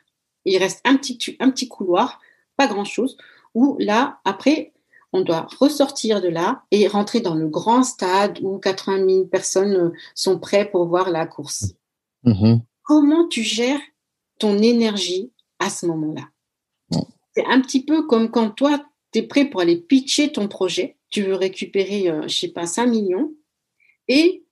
[0.45, 2.19] Il reste un petit, un petit couloir,
[2.57, 3.17] pas grand-chose,
[3.53, 4.73] où là, après,
[5.13, 9.93] on doit ressortir de là et rentrer dans le grand stade où 80 000 personnes
[10.15, 11.73] sont prêtes pour voir la course.
[12.25, 12.61] Mm-hmm.
[12.83, 13.81] Comment tu gères
[14.39, 16.27] ton énergie à ce moment-là?
[17.35, 20.97] C'est un petit peu comme quand toi, tu es prêt pour aller pitcher ton projet,
[21.09, 23.33] tu veux récupérer, je euh, je sais pas, 5 millions,
[24.07, 24.43] et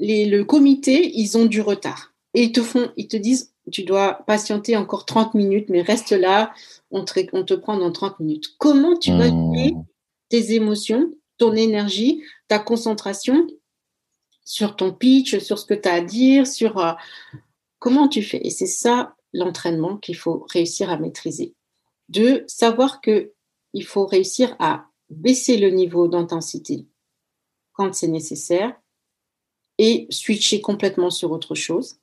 [0.00, 2.12] les, le comité, ils ont du retard.
[2.34, 6.12] Et ils te font, ils te disent, tu dois patienter encore 30 minutes, mais reste
[6.12, 6.52] là,
[6.90, 8.54] on te, on te prend dans 30 minutes.
[8.58, 9.84] Comment tu vas mmh.
[10.28, 13.46] tes émotions, ton énergie, ta concentration
[14.44, 16.92] sur ton pitch, sur ce que tu as à dire, sur euh,
[17.84, 18.40] Comment tu fais?
[18.42, 21.54] Et c'est ça l'entraînement qu'il faut réussir à maîtriser.
[22.08, 23.33] De savoir que
[23.74, 26.86] il faut réussir à baisser le niveau d'intensité
[27.72, 28.72] quand c'est nécessaire
[29.78, 31.96] et switcher complètement sur autre chose.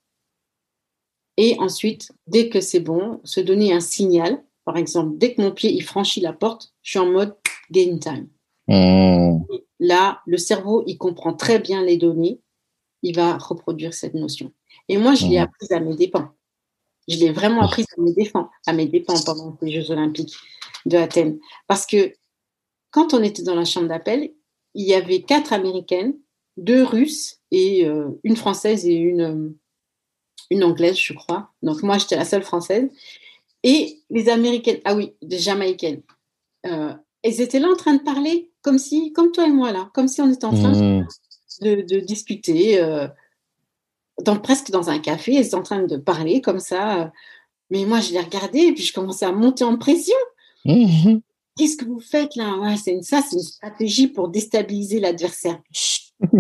[1.38, 4.44] Et ensuite, dès que c'est bon, se donner un signal.
[4.66, 7.36] Par exemple, dès que mon pied il franchit la porte, je suis en mode
[7.72, 8.28] game time.
[8.68, 9.40] Mmh.
[9.80, 12.42] Là, le cerveau, il comprend très bien les données.
[13.02, 14.52] Il va reproduire cette notion.
[14.88, 15.44] Et moi, je l'ai Mmh.
[15.44, 16.30] apprise à mes dépens.
[17.08, 20.36] Je l'ai vraiment apprise à mes dépens, à mes dépens pendant les Jeux Olympiques
[20.86, 21.40] de Athènes.
[21.68, 22.14] Parce que
[22.92, 24.32] quand on était dans la chambre d'appel,
[24.74, 26.16] il y avait quatre Américaines,
[26.58, 29.50] deux Russes et euh, une Française et une, euh,
[30.50, 31.52] une Anglaise, je crois.
[31.62, 32.90] Donc moi, j'étais la seule Française.
[33.64, 36.02] Et les Américaines, ah oui, des Jamaïcaines,
[36.66, 39.90] euh, elles étaient là en train de parler comme si, comme toi et moi là,
[39.94, 41.08] comme si on était en train Mmh.
[41.62, 43.08] de, de discuter, euh,
[44.24, 47.12] dans, presque dans un café, elles étaient en train de parler comme ça.
[47.70, 50.18] Mais moi, je les regardais et puis je commençais à monter en pression.
[50.66, 51.20] Mmh.
[51.58, 52.58] Qu'est-ce que vous faites là?
[52.58, 55.60] Ouais, c'est une, Ça, c'est une stratégie pour déstabiliser l'adversaire.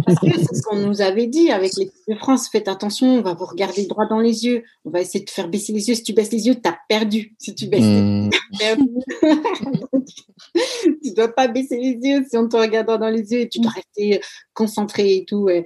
[0.05, 2.49] Parce que c'est ce qu'on nous avait dit avec l'équipe de France.
[2.49, 4.63] Faites attention, on va vous regarder droit dans les yeux.
[4.86, 5.95] On va essayer de faire baisser les yeux.
[5.95, 7.36] Si tu baisses les yeux, tu as perdu.
[7.39, 8.76] Si tu baisses les yeux.
[9.24, 10.05] Donc,
[11.03, 13.49] tu dois pas baisser les yeux si on te regarde droit dans les yeux et
[13.49, 14.22] tu dois rester
[14.53, 15.49] concentré et tout.
[15.49, 15.65] Et,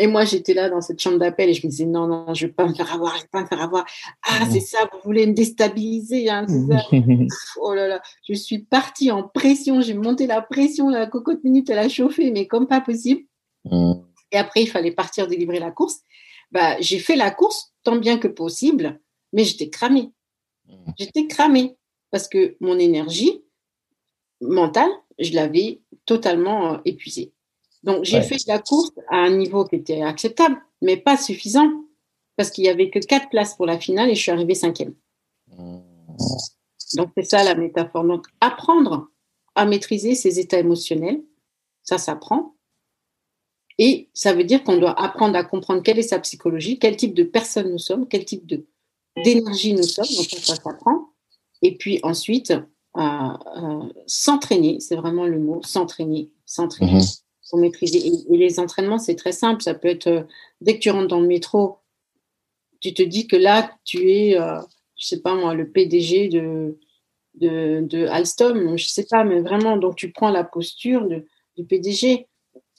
[0.00, 2.46] et moi, j'étais là dans cette chambre d'appel et je me disais non, non, je
[2.46, 3.84] vais pas me faire avoir, je vais pas me faire avoir.
[4.22, 6.82] Ah, c'est ça, vous voulez me déstabiliser, hein, c'est ça.
[7.60, 11.68] Oh là là, je suis partie en pression, j'ai monté la pression, la cocotte minute,
[11.68, 13.24] elle a chauffé, mais comme pas possible.
[13.66, 13.92] Mmh.
[14.32, 16.00] Et après, il fallait partir délivrer la course.
[16.50, 18.98] Bah, j'ai fait la course tant bien que possible,
[19.34, 20.12] mais j'étais cramée.
[20.66, 20.92] Mmh.
[20.98, 21.76] J'étais cramée
[22.10, 23.44] parce que mon énergie
[24.40, 27.34] mentale, je l'avais totalement euh, épuisée.
[27.82, 28.22] Donc, j'ai Ouais.
[28.22, 31.70] fait la course à un niveau qui était acceptable, mais pas suffisant
[32.36, 34.94] parce qu'il y avait que quatre places pour la finale et je suis arrivée cinquième.
[35.48, 35.78] Mmh.
[36.94, 38.04] Donc, c'est ça la métaphore.
[38.04, 39.08] Donc, apprendre
[39.54, 41.22] à maîtriser ses états émotionnels,
[41.82, 42.54] ça s'apprend.
[43.78, 47.14] Et ça veut dire qu'on doit apprendre à comprendre quelle est sa psychologie, quel type
[47.14, 48.66] de personne nous sommes, quel type de
[49.24, 50.04] d'énergie nous sommes.
[50.04, 51.08] Donc, ça, ça s'apprend.
[51.62, 53.00] Et puis ensuite, euh,
[53.56, 57.00] euh, s'entraîner, c'est vraiment le mot, s'entraîner, s'entraîner Mhm.
[57.58, 57.98] Maîtriser.
[57.98, 59.62] Et, et les entraînements, c'est très simple.
[59.62, 60.22] Ça peut être euh,
[60.60, 61.78] dès que tu rentres dans le métro,
[62.80, 64.60] tu te dis que là, tu es, euh,
[64.96, 66.78] je sais pas moi, le PDG de,
[67.34, 71.26] de, de Alstom, je sais pas, mais vraiment, donc tu prends la posture de,
[71.56, 72.26] du PDG.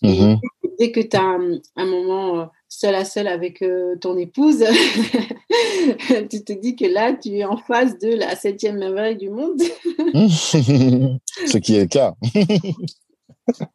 [0.04, 0.40] Mhm.
[0.80, 4.64] dès que tu as un, un moment euh, seul à seul avec euh, ton épouse,
[6.30, 9.62] tu te dis que là, tu es en face de la septième merveille du monde.
[10.32, 12.16] Ce qui est le cas.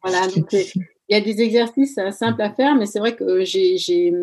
[0.03, 0.63] Voilà, donc euh,
[1.09, 4.13] il y a des exercices euh, simples à faire, mais c'est vrai que euh, j'ai,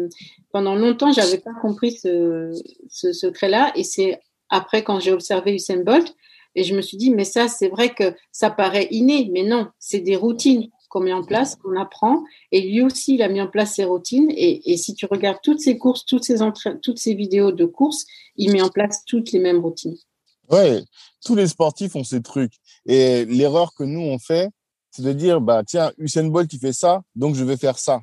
[0.53, 2.51] pendant longtemps, j'avais pas compris ce,
[2.88, 3.72] ce secret-là.
[3.76, 6.14] Et c'est après quand j'ai observé Usain Bolt,
[6.55, 9.68] et je me suis dit, mais ça, c'est vrai que ça paraît inné, mais non,
[9.78, 12.22] c'est des routines qu'on met en place, qu'on apprend.
[12.53, 14.30] Et lui aussi, il a mis en place ses routines.
[14.30, 16.36] Et, et si tu regardes toutes ses courses, toutes ses,
[16.80, 19.97] toutes ses vidéos de courses, il met en place toutes les mêmes routines.
[20.49, 20.82] Ouais,
[21.24, 22.55] tous les sportifs ont ces trucs.
[22.86, 24.51] Et l'erreur que nous, on fait,
[24.95, 28.01] c'est de dire, bah, tiens, Usain Bolt, il fait ça, donc je vais faire ça.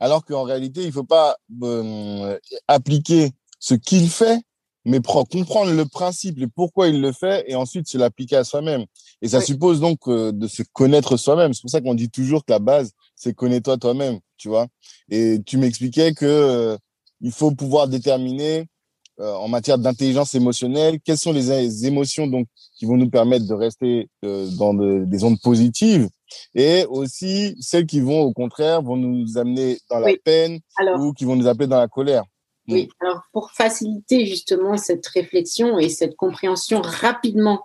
[0.00, 2.36] Alors qu'en réalité, il faut pas euh,
[2.66, 3.30] appliquer
[3.60, 4.40] ce qu'il fait,
[4.84, 8.42] mais pre- comprendre le principe, le pourquoi il le fait, et ensuite se l'appliquer à
[8.44, 8.84] soi-même.
[9.20, 9.44] Et ça Oui.
[9.46, 11.52] suppose donc euh, de se connaître soi-même.
[11.54, 14.66] C'est pour ça qu'on dit toujours que la base, c'est connais-toi toi-même, tu vois.
[15.08, 16.76] Et tu m'expliquais que euh,
[17.20, 18.66] il faut pouvoir déterminer
[19.20, 23.46] euh, en matière d'intelligence émotionnelle, quelles sont les, les émotions donc qui vont nous permettre
[23.46, 26.08] de rester euh, dans de- des ondes positives
[26.54, 30.18] et aussi celles qui vont au contraire vont nous amener dans la Oui.
[30.24, 32.24] peine Alors, ou qui vont nous appeler dans la colère.
[32.68, 37.64] Oui, alors pour faciliter justement cette réflexion et cette compréhension rapidement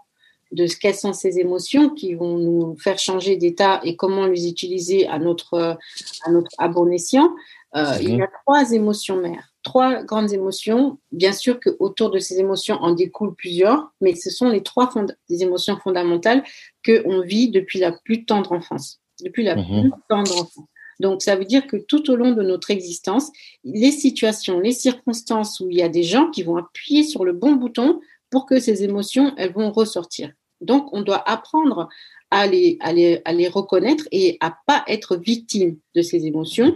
[0.52, 4.48] de ce quelles sont ces émotions qui vont nous faire changer d'état et comment les
[4.48, 5.78] utiliser à notre,
[6.24, 7.34] à notre à bon escient,
[7.76, 10.98] euh, il y a trois émotions mères, trois grandes émotions.
[11.12, 14.90] Bien sûr que autour de ces émotions en découlent plusieurs, mais ce sont les trois
[15.30, 16.44] des émotions fondamentales
[16.84, 19.82] que on vit depuis la plus tendre enfance, depuis la Mhm.
[19.82, 20.66] plus tendre enfance.
[21.00, 23.26] Donc ça veut dire que tout au long de notre existence,
[23.64, 27.34] les situations, les circonstances où il y a des gens qui vont appuyer sur le
[27.34, 28.00] bon bouton
[28.32, 30.32] pour que ces émotions, elles vont ressortir.
[30.60, 31.88] Donc, on doit apprendre
[32.32, 36.72] à les, à les, à les reconnaître et à pas être victime de ces émotions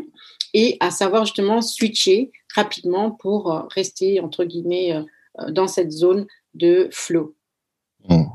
[0.53, 5.03] et à savoir justement switcher rapidement pour euh, rester, entre guillemets, euh,
[5.39, 7.35] euh, dans cette zone de flow.
[8.07, 8.25] Mm.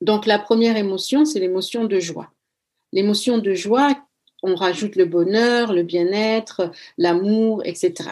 [0.00, 2.30] Donc, la première émotion, c'est l'émotion de joie.
[2.92, 3.96] L'émotion de joie,
[4.42, 8.10] on rajoute le bonheur, le bien-être, l'amour, etc.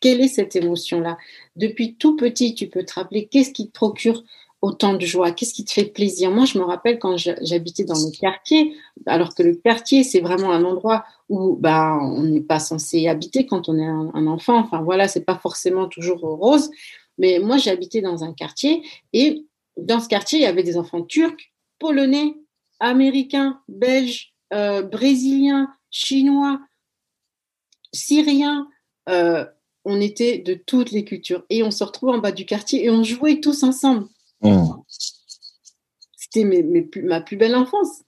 [0.00, 1.16] Quelle est cette émotion-là?
[1.56, 4.22] Depuis tout petit, tu peux te rappeler qu'est-ce qui te procure
[4.64, 6.30] autant de joie Qu'est-ce qui te fait plaisir?
[6.30, 10.52] Moi, je me rappelle quand j'habitais dans le quartier, alors que le quartier, c'est vraiment
[10.52, 14.58] un endroit où bah, on n'est pas censé habiter quand on est un, enfant.
[14.58, 16.70] Enfin, voilà, c'est pas forcément toujours rose.
[17.18, 19.44] Mais moi, j'habitais dans un quartier et
[19.76, 22.34] dans ce quartier, il y avait des enfants turcs, polonais,
[22.80, 26.58] américains, belges, euh, brésiliens, chinois,
[27.92, 28.66] syriens.
[29.10, 29.44] Euh,
[29.84, 32.90] on était de toutes les cultures et on se retrouvait en bas du quartier et
[32.90, 34.08] on jouait tous ensemble.
[34.44, 34.82] Mmh.
[36.16, 36.44] C'était
[37.02, 38.02] ma plus belle enfance.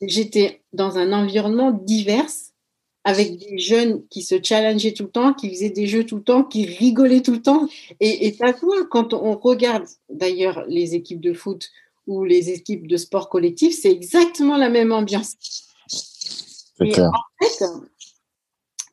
[0.00, 2.30] J'étais dans un environnement divers
[3.04, 6.22] avec des jeunes qui se challengeaient tout le temps, qui faisaient des jeux tout le
[6.22, 7.68] temps, qui rigolaient tout le temps.
[8.00, 11.70] Et, et quoi, quand on regarde d'ailleurs les équipes de foot
[12.06, 15.34] ou les équipes de sport collectif, c'est exactement la même ambiance.
[16.80, 17.12] Et en
[17.42, 17.64] fait,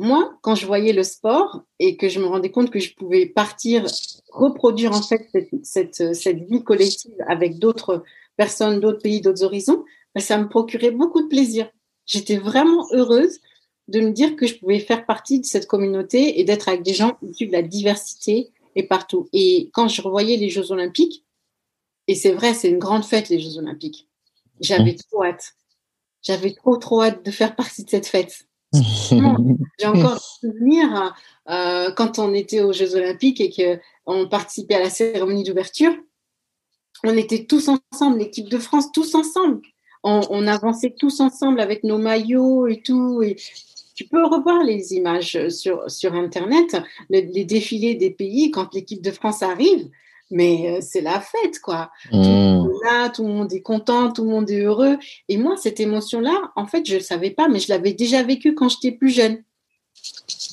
[0.02, 3.28] moi, quand je voyais le sport et que je me rendais compte que je pouvais
[3.28, 3.86] partir,
[4.34, 5.30] reproduire en fait
[5.62, 8.04] cette, cette, vie collective avec d'autres
[8.36, 9.86] personnes, d'autres pays, d'autres horizons,
[10.16, 11.70] ben, ça me procurait beaucoup de plaisir.
[12.08, 13.39] J'étais vraiment heureuse
[13.89, 16.95] de me dire que je pouvais faire partie de cette communauté et d'être avec des
[16.95, 19.30] gens issus de la diversité et partout.
[19.34, 21.26] Et quand je revoyais les Jeux Olympiques,
[22.08, 24.10] et c'est vrai, c'est une grande fête, les Jeux Olympiques,
[24.62, 25.04] j'avais mmh.
[25.12, 25.54] trop hâte.
[26.24, 28.47] J'avais trop, trop hâte de faire partie de cette fête.
[29.80, 31.14] J'ai encore souvenir
[31.50, 33.52] euh, quand on était aux Jeux Olympiques et
[34.06, 35.94] qu'on participait à la cérémonie d'ouverture.
[37.04, 39.62] On était tous ensemble, l'équipe de France, tous ensemble.
[40.04, 43.24] On, avançait tous ensemble avec nos maillots et tout.
[43.96, 46.78] Tu peux revoir les images sur, Internet,
[47.10, 49.89] les défilés des pays quand l'équipe de France arrive
[50.32, 51.92] mais euh, c'est la fête, quoi.
[52.12, 52.61] Mmh.
[53.14, 54.98] Tout le monde est content, tout le monde est heureux.
[55.28, 58.24] Et moi, cette émotion-là, en fait, je ne le savais pas, mais je l'avais déjà
[58.24, 59.44] vécue quand j'étais plus jeune.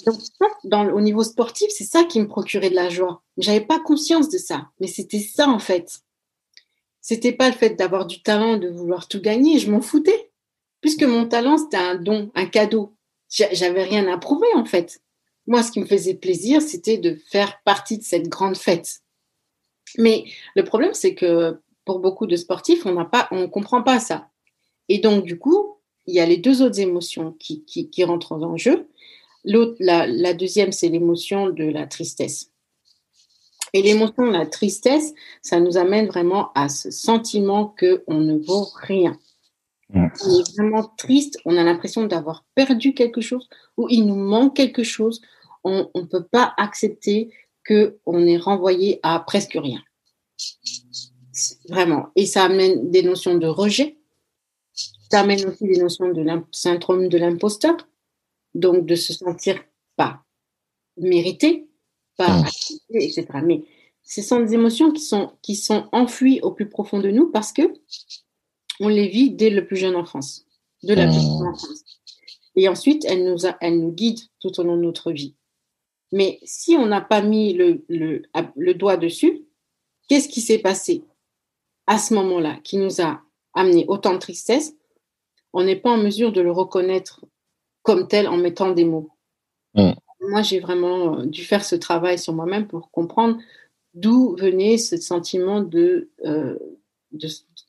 [0.06, 0.20] Donc,
[0.64, 3.22] dans, au niveau sportif, c'est ça qui me procurait de la joie.
[3.36, 6.00] Je n'avais pas conscience de ça, mais c'était ça, en fait.
[7.00, 10.30] C'était pas le fait d'avoir du talent, de vouloir tout gagner, je m'en foutais.
[10.80, 12.94] Puisque mon talent, c'était un don, un cadeau.
[13.28, 15.00] J'avais rien à prouver, en fait.
[15.46, 19.00] Moi, ce qui me faisait plaisir, c'était de faire partie de cette grande fête.
[19.96, 20.24] Mais
[20.54, 21.58] le problème, c'est que
[21.88, 24.28] pour beaucoup de sportifs, on ne comprend pas ça.
[24.90, 28.88] Et donc, du coup, il y a les deux autres émotions qui, rentrent en jeu.
[29.44, 32.52] La, la deuxième, c'est l'émotion de la tristesse.
[33.72, 38.68] Et l'émotion de la tristesse, ça nous amène vraiment à ce sentiment qu'on ne vaut
[38.82, 39.18] rien.
[39.94, 44.54] On est vraiment triste, on a l'impression d'avoir perdu quelque chose ou il nous manque
[44.54, 45.22] quelque chose.
[45.64, 47.30] On ne peut pas accepter
[47.66, 49.80] qu'on est renvoyé à presque rien.
[51.68, 52.08] Vraiment.
[52.16, 53.96] Et ça amène des notions de rejet.
[55.10, 57.76] Ça amène aussi des notions de syndrome de l'imposteur.
[58.54, 59.62] Donc, de se sentir
[59.96, 60.22] pas
[60.96, 61.68] mérité,
[62.16, 62.44] pas mmh.
[62.44, 63.26] accepté, etc.
[63.44, 63.62] Mais
[64.02, 67.52] ce sont des émotions qui sont, qui sont enfouies au plus profond de nous parce
[67.52, 67.62] que
[68.80, 70.46] on les vit dès le plus jeune enfance,
[70.82, 71.48] de la plus jeune mmh.
[71.48, 71.84] enfance.
[72.56, 75.34] Et ensuite, elles nous, elles nous guident tout au long de notre vie.
[76.12, 79.44] Mais si on n'a pas mis le, le, doigt dessus,
[80.08, 81.04] qu'est-ce qui s'est passé?
[81.88, 83.22] À ce moment-là qui nous a
[83.54, 84.74] amené autant de tristesse
[85.52, 87.24] On n'est pas en mesure de le reconnaître
[87.82, 89.10] comme tel en mettant des mots.
[89.74, 89.92] Mm.
[90.20, 93.38] Moi, j'ai vraiment euh, dû faire ce travail sur moi-même pour comprendre
[93.94, 96.58] d'où venait ce sentiment de, euh,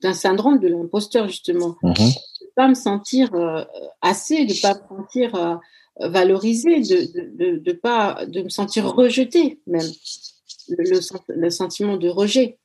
[0.01, 1.77] d'un syndrome de l'imposteur, justement.
[1.81, 3.63] De ne pas me sentir euh,
[4.01, 5.59] assez, de ne pas me sentir
[6.01, 9.89] valoriser, de, de, pas, de me sentir rejeté même,
[10.69, 12.57] le, le, sentiment de rejet.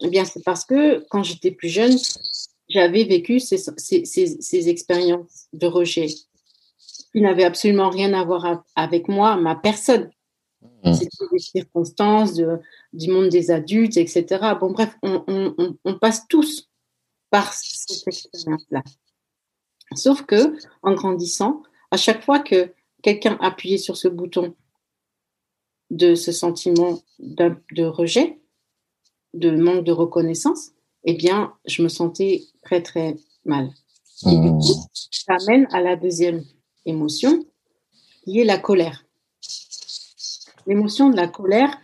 [0.00, 1.96] Eh bien, c'est parce que quand j'étais plus jeune,
[2.68, 6.06] j'avais vécu ces, ces, ces, expériences de rejet
[7.12, 10.10] qui n'avaient absolument rien à voir avec moi, ma personne.
[10.84, 10.92] Mmh.
[10.92, 12.58] C'était des circonstances de,
[12.92, 14.54] du monde des adultes, etc.
[14.60, 16.68] Bon, bref, on, on, on passe tous
[17.30, 18.82] par cette expérience-là.
[19.94, 22.72] Sauf que, en grandissant, à chaque fois que
[23.02, 24.54] quelqu'un appuyait sur ce bouton
[25.90, 28.38] de ce sentiment de rejet,
[29.38, 30.70] de manque de reconnaissance,
[31.04, 33.70] eh bien, je me sentais très, très mal.
[34.26, 34.86] Et du coup, mmh.
[35.10, 36.44] ça amène à la deuxième
[36.84, 37.44] émotion,
[38.24, 39.04] qui est la colère.
[40.66, 41.78] L'émotion de la colère,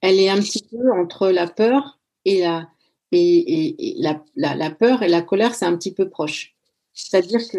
[0.00, 2.68] elle est un petit peu entre la peur et la,
[3.10, 6.54] et, la, la, peur et la colère, c'est un petit peu proche.
[6.92, 7.58] C'est-à-dire que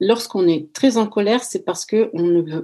[0.00, 2.08] lorsqu'on est très en colère, c'est parce qu'on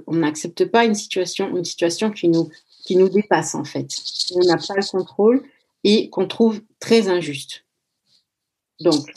[0.07, 2.49] on n'accepte pas une situation, une situation qui nous,
[2.83, 3.87] qui nous dépasse en fait.
[4.35, 5.43] On n'a pas le contrôle
[5.83, 7.65] et qu'on trouve très injuste.
[8.79, 9.11] Donc,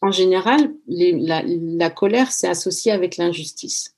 [0.00, 3.96] en général, la, colère, c'est associé avec l'injustice.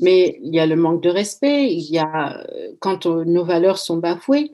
[0.00, 2.46] Mais il y a le manque de respect, il y a
[2.78, 4.52] quand nos valeurs sont bafouées.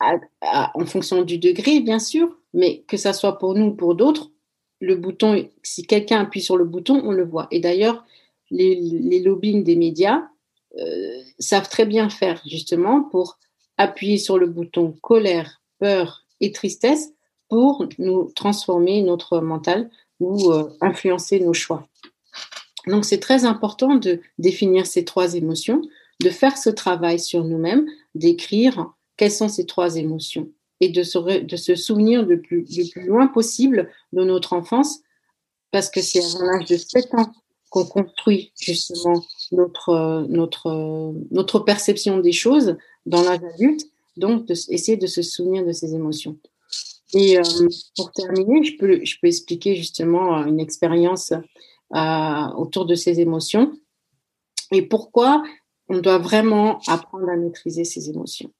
[0.00, 4.30] en fonction du degré, bien sûr, mais que ça soit pour nous ou pour d'autres,
[4.80, 7.48] le bouton, si quelqu'un appuie sur le bouton, on le voit.
[7.50, 8.04] Et d'ailleurs,
[8.50, 10.22] les, les lobbying des médias
[10.78, 13.38] euh, savent très bien faire justement pour
[13.80, 17.14] appuyer sur le bouton colère, peur et tristesse
[17.48, 21.88] pour nous transformer notre mental ou euh, influencer nos choix.
[22.86, 25.80] Donc c'est très important de définir ces trois émotions,
[26.22, 30.48] de faire ce travail sur nous-mêmes, d'écrire quelles sont ces trois émotions
[30.80, 32.66] et de se, souvenir le plus,
[32.96, 35.00] loin possible de notre enfance,
[35.72, 37.32] parce que c'est à l'âge de 7 ans
[37.70, 39.22] qu'on construit justement
[39.52, 42.76] notre, notre, notre perception des choses
[43.06, 43.86] dans l'âge adulte,
[44.16, 46.36] donc essayer de se souvenir de ces émotions.
[47.12, 47.42] Et euh,
[47.96, 53.72] pour terminer, je peux, je peux expliquer justement une expérience euh, autour de ces émotions
[54.70, 55.42] et pourquoi
[55.88, 58.52] on doit vraiment apprendre à maîtriser ces émotions.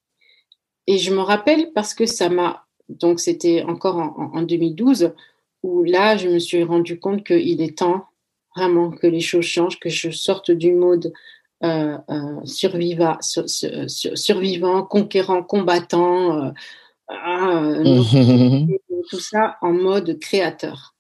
[0.89, 5.13] Et je me rappelle parce que ça m'a, donc c'était encore en, 2012,
[5.63, 8.07] où là, je me suis rendu compte qu'il est temps
[8.57, 11.13] vraiment que les choses changent, que je sorte du mode
[11.63, 12.41] euh, euh,
[14.15, 16.53] survivant, conquérant, combattant,
[17.11, 18.03] euh,
[19.11, 20.95] tout ça en mode créateur.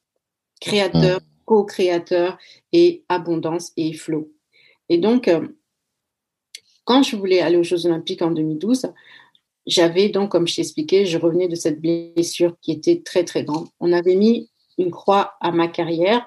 [0.61, 2.36] Créateur, co-créateur
[2.72, 4.30] et abondance et flow.
[4.90, 5.30] Et donc,
[6.84, 8.92] quand je voulais aller aux Jeux Olympiques en 2012,
[9.66, 13.68] j'avais donc, comme je t'expliquais, je revenais de cette blessure qui était très, très grande.
[13.78, 16.26] On avait mis une croix à ma carrière,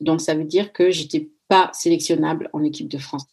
[0.00, 3.24] donc ça veut dire que j'étais pas sélectionnable en équipe de France.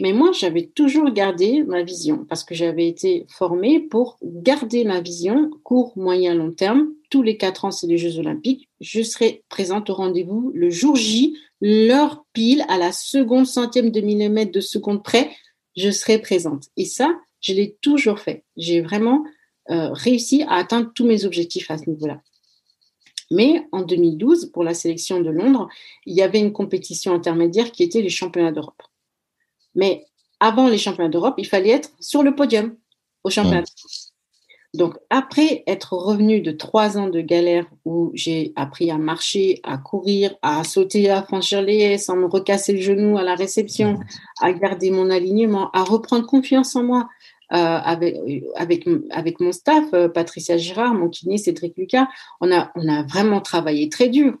[0.00, 5.00] Mais moi, j'avais toujours gardé ma vision parce que j'avais été formée pour garder ma
[5.00, 6.88] vision court, moyen, long terme.
[7.10, 8.68] Tous les quatre ans, c'est les Jeux Olympiques.
[8.80, 14.00] Je serai présente au rendez-vous le jour J, l'heure pile, à la seconde centième de
[14.00, 15.30] millimètre de seconde près,
[15.76, 16.64] je serai présente.
[16.76, 18.44] Et ça, je l'ai toujours fait.
[18.56, 19.24] J'ai vraiment
[19.70, 22.20] euh, réussi à atteindre tous mes objectifs à ce niveau-là.
[23.30, 25.68] Mais en 2012, pour la sélection de Londres,
[26.04, 28.82] il y avait une compétition intermédiaire qui était les championnats d'Europe.
[29.74, 30.04] Mais
[30.40, 32.76] avant les championnats d'Europe, il fallait être sur le podium
[33.22, 34.14] au championnat d'Europe.
[34.74, 39.78] Donc, après être revenu de trois ans de galère où j'ai appris à marcher, à
[39.78, 44.00] courir, à sauter, à franchir les haies sans me recasser le genou à la réception,
[44.40, 47.08] à garder mon alignement, à reprendre confiance en moi,
[47.52, 48.16] euh, avec,
[48.56, 52.08] avec, avec mon staff, euh, Patricia Girard, mon kiné, Cédric Lucas,
[52.40, 54.34] on a, on a vraiment travaillé très dur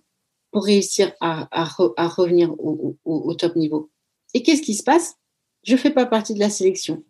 [0.50, 3.90] pour réussir à, à, revenir au, au, top niveau.
[4.34, 5.16] Et qu'est-ce qui se passe?
[5.64, 7.02] Je ne fais pas partie de la sélection,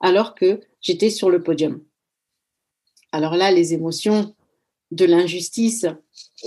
[0.00, 1.82] alors que j'étais sur le podium.
[3.12, 4.34] Alors là, les émotions
[4.90, 5.86] de l'injustice,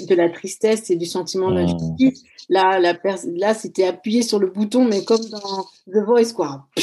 [0.08, 1.56] de la tristesse et du sentiment mmh.
[1.56, 2.24] d'injustice.
[2.50, 2.98] Là, la
[3.36, 6.68] là c'était appuyé sur le bouton, mais comme dans The Voice, quoi.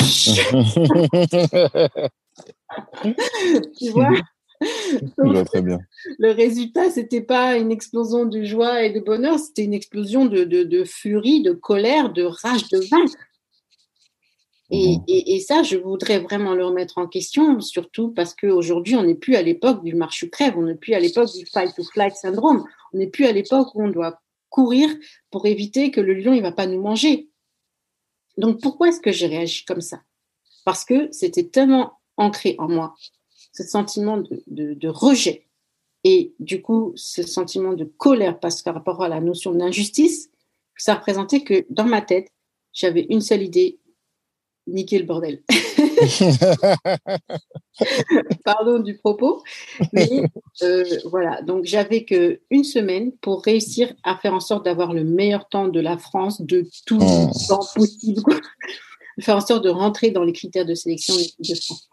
[3.79, 4.11] tu vois
[5.45, 5.79] très bien.
[6.19, 10.45] Le résultat, c'était pas une explosion de joie et de bonheur, c'était une explosion de,
[10.45, 13.15] de, de, furie, de colère, de rage de vaincre.
[14.71, 15.05] Et, mmh.
[15.09, 19.15] et, et, ça, je voudrais vraiment le remettre en question, surtout parce qu'aujourd'hui, on n'est
[19.15, 22.15] plus à l'époque du marche crève, on n'est plus à l'époque du fight to flight
[22.15, 24.89] syndrome, on n'est plus à l'époque où on doit courir
[25.31, 27.29] pour éviter que le lion il va pas nous manger.
[28.39, 30.01] Donc pourquoi est-ce que j'ai réagi comme ça?
[30.65, 32.95] Parce que c'était tellement ancré en moi,
[33.53, 35.47] ce sentiment de, de, de, rejet
[36.05, 40.31] et du coup ce sentiment de colère parce par rapport à la notion d'injustice,
[40.77, 42.29] ça représentait que dans ma tête,
[42.73, 43.79] j'avais une seule idée,
[44.67, 45.43] niquer le bordel.
[48.45, 49.43] Pardon du propos.
[49.93, 50.09] Mais
[50.63, 55.05] euh, voilà, donc j'avais que une semaine pour réussir à faire en sorte d'avoir le
[55.05, 57.31] meilleur temps de la France de tout le oh.
[57.49, 58.23] temps possible.
[59.21, 61.89] faire en sorte de rentrer dans les critères de sélection de France.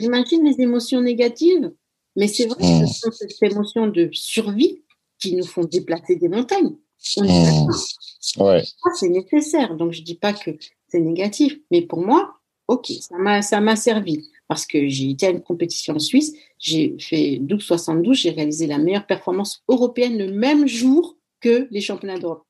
[0.00, 1.72] J'imagine les émotions négatives,
[2.16, 4.82] mais c'est vrai que ce sont ces émotions de survie
[5.18, 6.76] qui nous font déplacer des montagnes.
[7.18, 8.64] On est ouais.
[8.94, 9.76] C'est nécessaire.
[9.76, 10.50] Donc, je ne dis pas que
[10.88, 11.58] c'est négatif.
[11.70, 12.34] Mais pour moi,
[12.68, 14.28] ok, ça m'a, ça m'a servi.
[14.48, 18.78] Parce que j'ai été à une compétition en Suisse, j'ai fait 12,72, j'ai réalisé la
[18.78, 22.44] meilleure performance européenne le même jour que les championnats d'Europe.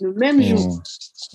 [0.00, 0.42] Le même mmh.
[0.42, 0.82] jour.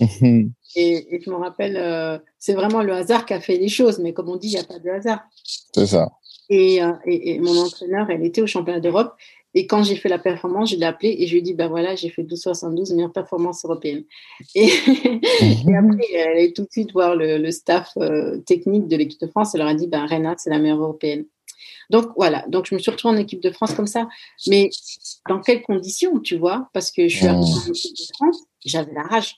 [0.00, 3.98] et, et, je me rappelle, euh, c'est vraiment le hasard qui a fait les choses,
[3.98, 5.20] mais comme on dit, il n'y a pas de hasard.
[5.74, 6.08] C'est ça.
[6.48, 9.14] Et, euh, et, et, mon entraîneur, elle était au championnat d'Europe
[9.54, 11.68] et quand j'ai fait la performance, je l'ai appelé et je lui ai dit, ben
[11.68, 14.04] voilà, j'ai fait 12,72, meilleure performance européenne.
[14.54, 19.20] Et, et, après, elle est tout de suite voir le, staff euh, technique de l'équipe
[19.20, 19.54] de France.
[19.54, 21.24] Elle leur a dit, ben Renat, c'est la meilleure européenne.
[21.90, 24.08] Donc voilà, donc je me suis retrouvée en équipe de France comme ça.
[24.46, 24.68] Mais
[25.28, 26.68] dans quelles conditions, tu vois?
[26.74, 29.36] Parce que je suis arrivée en équipe de France, j'avais la rage.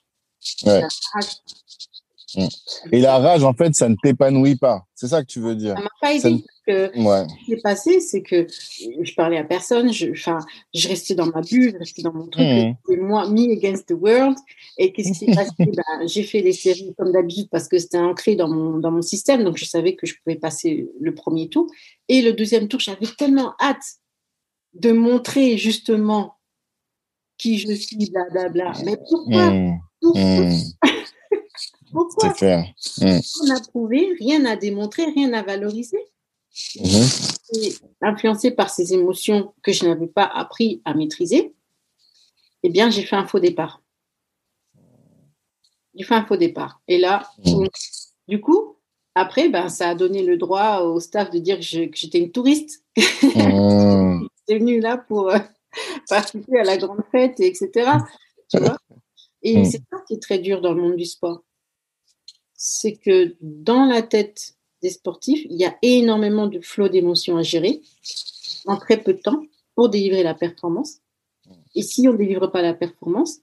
[0.64, 1.26] La rage.
[2.36, 2.46] Mm.
[2.92, 4.84] Et la rage, en fait, ça ne t'épanouit pas.
[4.94, 5.74] C'est ça que tu veux dire.
[5.76, 6.44] Ça m'a pas aidé.
[6.66, 8.46] Que Ce qui s'est passé, c'est que
[9.02, 9.92] je parlais à personne.
[9.92, 12.44] Je, je restais dans ma bulle, je restais dans mon truc.
[12.44, 12.74] Mm.
[12.92, 14.36] Et moi, me against the world.
[14.78, 15.50] Et qu'est-ce qui s'est passé?
[15.58, 19.02] Ben, J'ai fait les séries comme d'habitude parce que c'était ancré dans mon, dans mon
[19.02, 19.44] système.
[19.44, 21.66] Donc, je savais que je pouvais passer le premier tour.
[22.08, 23.96] Et le deuxième tour, j'avais tellement hâte
[24.74, 26.34] de montrer justement
[27.38, 28.72] qui je suis, blablabla.
[28.84, 29.80] Mais pourquoi, mm.
[30.00, 30.48] pourquoi
[31.92, 32.64] Pourquoi clair.
[32.98, 35.98] Rien n'a prouvé, rien à démontrer, rien à valoriser.
[36.52, 37.80] Mm-hmm.
[38.02, 41.54] influencé par ces émotions que je n'avais pas appris à maîtriser,
[42.62, 43.82] eh bien, j'ai fait un faux départ.
[45.94, 46.80] J'ai fait un faux départ.
[46.88, 47.66] Et là, mm.
[48.28, 48.76] du coup,
[49.14, 52.84] après, ben, ça a donné le droit au staff de dire que j'étais une touriste.
[52.96, 54.26] Mm.
[54.38, 55.38] j'étais venue là pour euh,
[56.08, 57.90] participer à la grande fête, etc.
[59.42, 59.64] Et mm.
[59.64, 61.42] c'est ça qui est très dur dans le monde du sport
[62.62, 67.42] c'est que dans la tête des sportifs, il y a énormément de flots d'émotions à
[67.42, 67.80] gérer
[68.66, 69.42] en très peu de temps
[69.74, 70.98] pour délivrer la performance.
[71.74, 73.38] Et si on ne délivre pas la performance,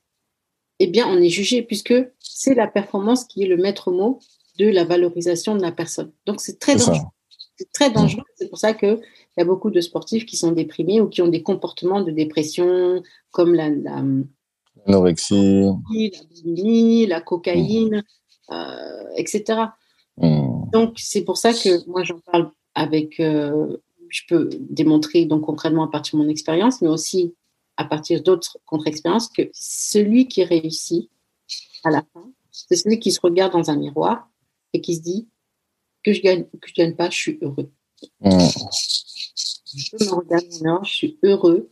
[0.78, 4.20] eh bien, on est jugé puisque c'est la performance qui est le maître mot
[4.60, 6.12] de la valorisation de la personne.
[6.28, 7.08] Donc, c'est très dangereux.
[7.56, 8.24] C'est très dangereux.
[8.36, 9.02] C'est pour ça qu'il
[9.36, 13.02] y a beaucoup de sportifs qui sont déprimés ou qui ont des comportements de dépression
[13.32, 13.70] comme la,
[14.86, 18.04] l'anorexie, la, boulimie, la cocaïne,
[19.16, 19.62] etc.
[20.18, 20.70] Hmm.
[20.72, 23.78] Donc, c'est pour ça que moi, j'en parle avec, euh,
[24.10, 27.36] je peux démontrer donc concrètement à partir de mon expérience, mais aussi
[27.78, 31.10] à partir d'autres contre-expériences, que celui qui réussit
[31.84, 34.30] à la fin, c'est celui qui se regarde dans un miroir
[34.74, 35.28] et qui se dit
[36.04, 37.72] que je gagne, que je gagne pas, je suis heureux.
[38.22, 38.40] Hmm.
[39.76, 40.50] Je me regarder
[40.84, 41.70] je suis heureux.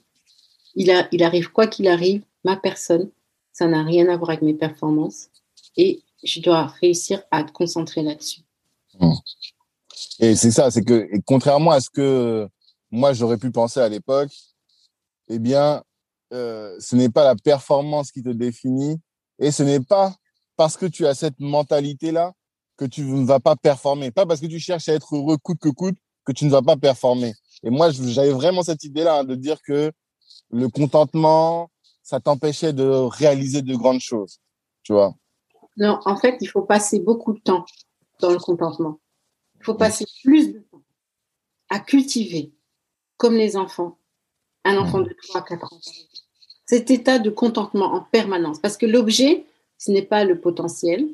[0.76, 3.10] Il, a, il arrive quoi qu'il arrive, ma personne,
[3.52, 5.30] ça n'a rien à voir avec mes performances.
[5.78, 8.42] Et je dois réussir à te concentrer là-dessus.
[9.00, 9.14] Hmm.
[10.20, 12.48] Et c'est ça, c'est que contrairement à ce que
[12.92, 14.32] moi j'aurais pu penser à l'époque,
[15.30, 15.84] eh bien,
[16.34, 19.00] euh, ce n'est pas la performance qui te définit
[19.40, 20.16] et ce n'est pas
[20.58, 22.34] parce que tu as cette mentalité-là
[22.78, 24.12] que tu ne vas pas performer.
[24.12, 25.96] Pas parce que tu cherches à être heureux coûte que coûte
[26.26, 27.34] que tu ne vas pas performer.
[27.64, 29.92] Et moi, j'avais vraiment cette idée-là hein, de dire que
[30.50, 31.70] le contentement,
[32.04, 34.40] ça t'empêchait de réaliser de grandes choses.
[34.84, 35.16] Tu vois
[35.78, 37.66] non, en fait, il faut passer beaucoup de temps
[38.20, 39.00] dans le contentement.
[39.60, 40.84] Il faut passer plus de temps
[41.70, 42.54] à cultiver,
[43.18, 43.98] comme les enfants,
[44.64, 45.80] un enfant de 3 4 ans.
[46.66, 48.60] Cet état de contentement en permanence.
[48.60, 49.46] Parce que l'objet,
[49.78, 51.10] ce n'est pas le potentiel,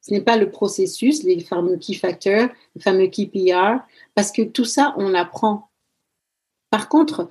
[0.00, 3.78] ce n'est pas le processus, les fameux key factors, les fameux key PR,
[4.14, 5.70] parce que tout ça, on l'apprend.
[6.70, 7.30] Par contre,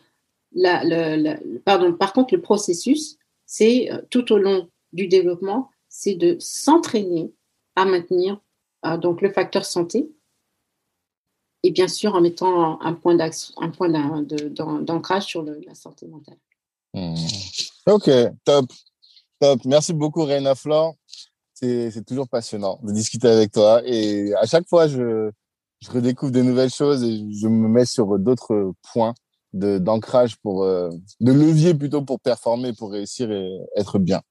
[1.66, 7.34] pardon, par contre, le processus, c'est euh, tout au long du développement, c'est de s'entraîner
[7.76, 8.40] à maintenir
[8.86, 10.10] euh, donc le facteur santé
[11.64, 16.38] et bien sûr en mettant un point d'ancrage sur la santé mentale.
[16.94, 17.14] Hmm.
[17.86, 18.10] Ok,
[18.46, 18.66] top,
[19.40, 19.60] top.
[19.66, 20.96] Merci beaucoup Reina Flore.
[21.54, 25.30] C'est toujours passionnant de discuter avec toi et à chaque fois je,
[25.82, 29.14] je redécouvre de nouvelles choses et je me mets sur d'autres points
[29.54, 30.90] d'ancrage pour euh,
[31.20, 34.22] de levier plutôt pour performer, pour réussir et être bien.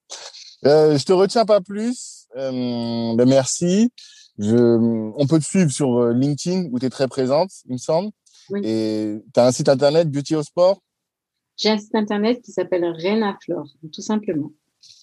[0.66, 2.26] Euh, je te retiens pas plus.
[2.36, 3.90] Euh, ben merci.
[4.38, 4.56] Je,
[5.16, 8.10] on peut te suivre sur euh, LinkedIn où tu es très présente, il me semble.
[8.50, 8.60] Oui.
[8.64, 10.80] Et tu as un site internet, Beauty au Sport?
[11.56, 14.50] J'ai un site internet qui s'appelle Rena Flore, tout simplement.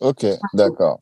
[0.02, 1.02] Ok, d'accord.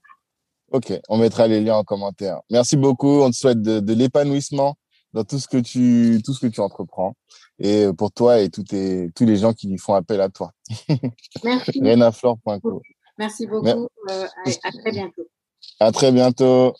[0.71, 2.41] Ok, on mettra les liens en commentaire.
[2.49, 3.21] Merci beaucoup.
[3.21, 4.75] On te souhaite de, de l'épanouissement
[5.13, 7.15] dans tout ce que tu tout ce que tu entreprends
[7.57, 10.51] et pour toi et tous tes, tous les gens qui font appel à toi.
[11.43, 11.79] Merci.
[11.81, 12.81] renaflore.co.
[13.17, 13.87] Merci beaucoup.
[14.09, 14.27] Euh,
[14.63, 15.27] à, très bientôt.
[15.79, 16.75] À très bientôt.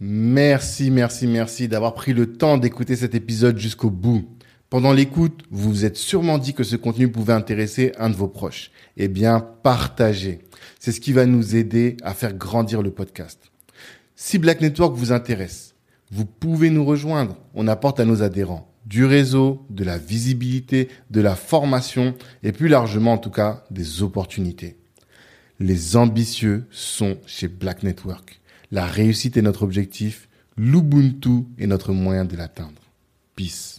[0.00, 4.28] Merci, merci, merci d'avoir pris le temps d'écouter cet épisode jusqu'au bout.
[4.70, 8.28] Pendant l'écoute, vous vous êtes sûrement dit que ce contenu pouvait intéresser un de vos
[8.28, 8.70] proches.
[8.96, 10.40] Eh bien, partagez.
[10.78, 13.50] C'est ce qui va nous aider à faire grandir le podcast.
[14.16, 15.74] Si Black Network vous intéresse,
[16.10, 17.36] vous pouvez nous rejoindre.
[17.54, 22.68] On apporte à nos adhérents du réseau, de la visibilité, de la formation et plus
[22.68, 24.76] largement en tout cas des opportunités.
[25.60, 28.40] Les ambitieux sont chez Black Network.
[28.70, 32.80] La réussite est notre objectif, l'Ubuntu est notre moyen de l'atteindre.
[33.36, 33.73] Peace.